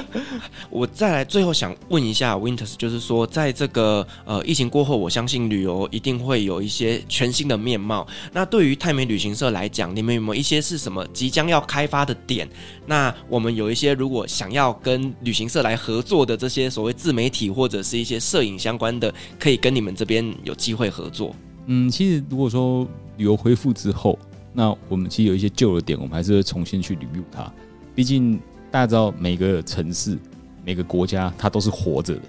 [0.70, 8.06] 我再来最后想问一下 Winters，就是说，在这个呃疫情过后，我相信旅游一定会有一些全新的面貌。
[8.32, 12.48] 那对于泰美旅行社来讲，你们有没有一些是什么即将要开发的点？
[12.86, 21.34] 那我们有一些如果想要跟旅行社来合作的这些所谓自媒体或者是一些摄影相关的，可以跟你们这边有机会合作。
[21.66, 22.86] 嗯，其实如果说
[23.16, 24.18] 旅游恢复之后。
[24.58, 27.48] 那我们其实有一些旧的点，我们还是会重新去 review 它。
[27.94, 28.40] 毕竟
[28.72, 30.18] 大家知道，每个城市、
[30.64, 32.22] 每个国家，它都是活着的，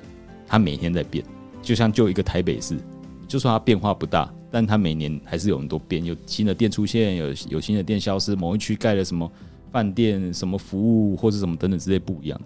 [0.45, 1.25] 它每天在变。
[1.59, 2.77] 就像就一个台北市，
[3.27, 9.31] 就说它变化不大，但它每年还是有很多变，有新的店出现，有有新的店消失，某一区盖了什么
[9.71, 12.39] 饭店、什么服务或者什么等等之类不一样。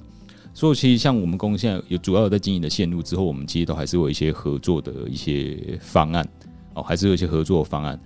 [0.53, 6.25] 所以其实像我们公司现在有主要有在经营的线路之后，我们其实都还是有一些合作的一些方案
[6.73, 7.99] 哦，还是有一些合作的方案。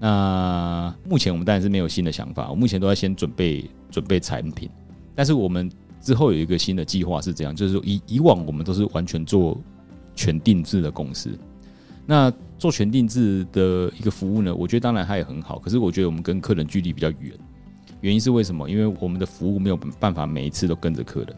[0.00, 4.70] 那目前我们当然是没有新的想法，我目前都在先准备准备产品，
[5.12, 5.68] 但是我们
[6.00, 9.60] 之后有一个新的计划是这样，就是说以以往我们都是完全做
[10.14, 11.36] 全定制的公司，
[12.06, 17.32] 那做全定制的一个服务呢，我觉得当然它也很好，可是我觉得我们跟客人距离比较远，
[18.00, 18.70] 原因是为什么？
[18.70, 21.36] 因为我们的服务没有办法每一次都跟着客人，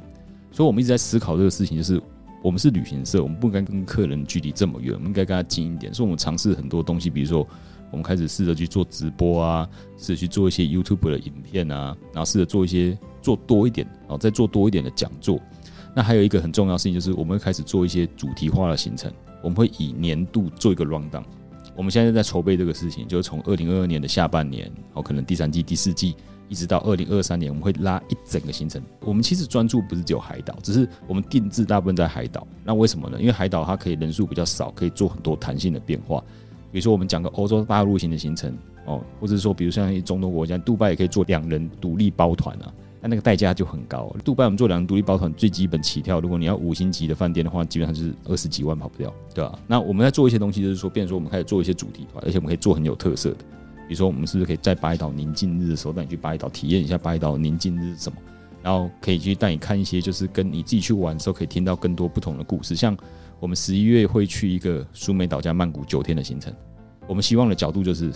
[0.53, 1.99] 所以我们一直在思考这个事情，就是
[2.43, 7.49] 我们是旅行社，我们不应该跟客人距离这么远，我们应该跟他近一点，所以我们尝试很多东西，比如说。
[7.91, 9.69] 我们开始试着去做直播啊，
[9.99, 15.41] 试着去做一些 YouTube 的影片啊，然后试着做一些做多一点，然后再做多一点的讲座。
[15.95, 19.13] 那还有一个很重要的事情就是，我们会开始做一些主题化的行程。
[19.43, 21.25] 我们会以年度做一个 rundown。
[21.75, 26.15] 我们现在在筹备这个事情，就是从二零二二年的下半年，哦，可能第三季、第四季，
[26.49, 28.83] 一直到二零二三年，我们会拉一整个行程。
[29.01, 32.47] 我们其实专注不是只有海岛，只是我们定制大部分在海岛。
[32.65, 33.19] 那为什么呢？
[33.19, 36.23] 因为海岛它可以人数比较少，可以做很多弹性的变化。
[36.73, 38.57] 比如说，我们讲个欧洲大陆型的行程
[38.87, 44.15] 哦，或者说，比如像中东国家，杜拜也可以做两人独立包团啊，但那个代价就很高。
[44.25, 49.59] 杜拜我们做两人独立包团，最基本起跳，如果你要五星级的饭店的话，基本上就是二十几万跑不掉，对吧？
[49.67, 53.39] 那我们在做一些东西，就是说，变成说我们开始做一些主题团，而且我们可以做很有特色的。
[53.89, 58.19] 比如说，我们是不是可以在巴厘岛宁静日的时候带你去巴厘岛体验一下巴厘岛宁静日是什么？
[58.63, 62.97] 然后可以去带你看一些，就是跟你自己去玩的时候可以听到更多不同的故事，像。
[63.39, 66.55] 我们十一月会去一个苏梅岛加曼谷九天的行程，
[67.07, 68.13] 我们希望的角度就是，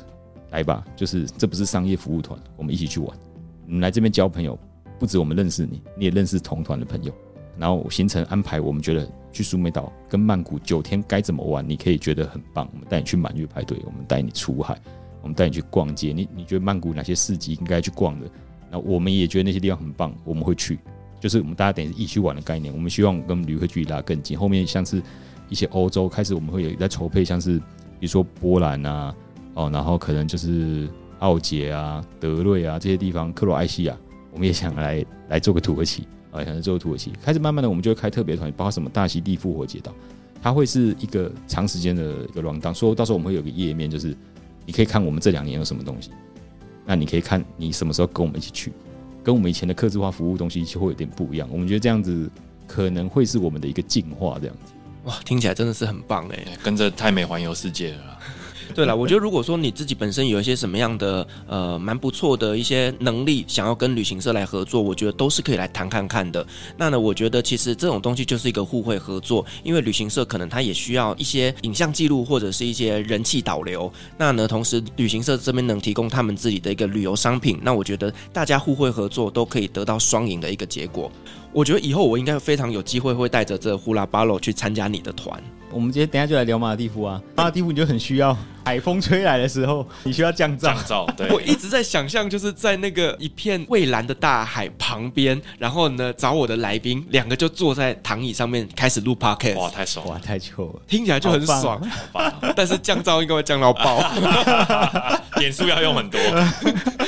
[0.51, 3.17] 来吧，就是这不是商业服务团，我们一起去玩。
[3.65, 4.59] 你来这边交朋友，
[4.99, 7.15] 不止我们认识你，你也认识同团的朋友。
[7.57, 12.69] 然后行程安排，我们觉得去苏梅岛跟曼谷九天该怎么玩，你可以觉得很棒。
[12.75, 14.79] 我们带你去满月派对，我们带你出海，
[15.23, 16.13] 我们带你去逛街。
[16.13, 18.27] 你你觉得曼谷哪些市集应该去逛的？
[18.75, 20.81] 那我们也觉得那些地方很棒，我们会去。
[21.21, 24.37] 就是我们大家等于一起玩的概念，我们希望跟旅客距离拉更近。
[24.37, 25.01] 后面像是
[25.49, 27.57] 一些欧洲开始，我们会有在筹备，像是
[28.01, 29.15] 比如说波兰啊，
[29.55, 30.89] 哦，然后可能就是
[31.21, 33.97] 奥捷啊、德瑞啊这些地方，克罗埃西亚，
[34.33, 36.03] 我们也想来来做个土耳其
[36.33, 37.13] 啊，想来做个土耳其。
[37.23, 39.95] 开始慢慢的，我们就会开特别团，包括什么大溪地复活节岛，
[40.43, 42.75] 它会是一个长时间的一个 rundown。
[42.75, 44.15] 所以到时候我们会有个页面，就是
[44.67, 46.11] 你可以看我们这两年有什么东西，
[46.85, 48.73] 那你可以看你什么时候跟我们一起去。
[49.23, 52.31] 跟我们以前的客制化服务东西就会有点不一样，我们觉得这样子
[52.67, 54.73] 可能会是我们的一个进化，这样子。
[55.05, 58.19] 哇，听起来真的是很棒哎，跟着太美环游世界了。
[58.75, 66.47] 对了，我觉得如果说你自己本身有一些什么样的呃蛮不错的一些能力，想要跟旅行社来合作，我觉得都是可以来谈看看的。
[66.77, 73.93] 那呢，我觉得其实这种东西就是一个互惠合作，因为旅行社可能他也需要一些影像记录或者是一些人气导流。
[74.17, 81.11] 那呢，同时旅行社这边能提供他们自己的一个旅游商品，那我觉得大家互惠合作都可以得到双赢的一个结果。
[81.53, 85.41] 我觉得以后我应该非常有机会会带着这呼啦巴罗去参加你的团。
[85.71, 90.63] 我们今天等下就来聊马尔地夫啊，马尔地夫你就很需要海风吹来的时候，你需要降噪。
[90.63, 91.29] 降噪，对。
[91.31, 99.59] 我一直在想象，就是在那个一片蔚蓝的大海旁边，然后呢，找我的来宾两个就坐在躺椅上面开始录 podcast。
[99.59, 100.13] 哇，太爽了！
[100.13, 101.81] 哇，太酷了，听起来就很爽。
[102.57, 104.01] 但是降噪应该会降到爆，
[105.39, 106.21] 点数要用很多。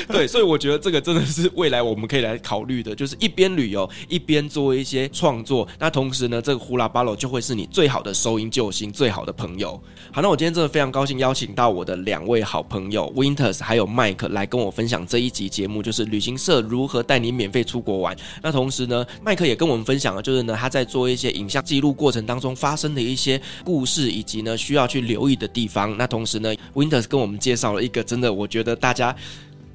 [0.09, 5.66] 对，所以我觉得这个真的是未来我们可以来考虑的，就是一边旅游一边做一些创作。
[5.78, 9.80] 那同时呢，这个呼啦巴罗就会是你最好的收音救星，最好的朋友。
[10.12, 18.16] 好，那我今天真的非常高兴邀请请到我的两位好朋友 Winters 还有 Mike 来跟我分享这一集节目，就是旅行社如何带你免费出国玩。
[18.42, 25.97] 那同时呢，麦克也跟我们分享了，就是呢他在做一些影像记录过程当中发生的一些故事，以及呢需要去留意的地方。
[25.97, 29.14] 那同时呢，Winters 跟我们介绍了一个真的，我觉得大家。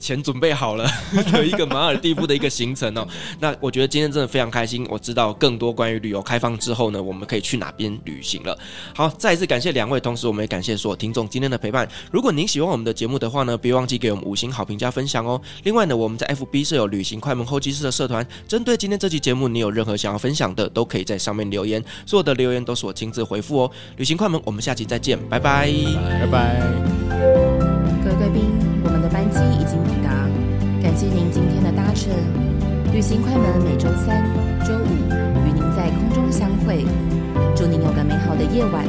[0.02, 0.90] 钱准备好了
[1.32, 3.08] 的一个马尔蒂夫的一个行程哦，
[3.40, 8.58] 那我觉得今天真的非常开心，我知道更多关于旅游开放之后呢，我们可以去哪边旅行了。
[8.96, 11.88] 好，再一次感谢两位，同时我们也感谢所有听众今天的陪伴。
[12.12, 15.40] 如果您喜欢我们的节目的话呢，别忘记给我们五星好评加分享哦。
[15.64, 23.72] 另外呢，我们在 FB 设有旅行快门候机室的社团，针对今天这期节目，你有任何想要分享的，都可以在上面留言，所有的留言都是我亲自回复哦。
[23.98, 25.72] 旅行快门，我们下期再见，拜拜，
[26.20, 26.60] 拜拜。
[28.04, 28.71] 各位贵宾，
[31.02, 32.14] 谢您今天的搭乘，
[32.94, 34.24] 旅行快门每周三、
[34.64, 34.86] 周五
[35.48, 36.86] 与您在空中相会，
[37.56, 38.86] 祝您有个美好的夜晚。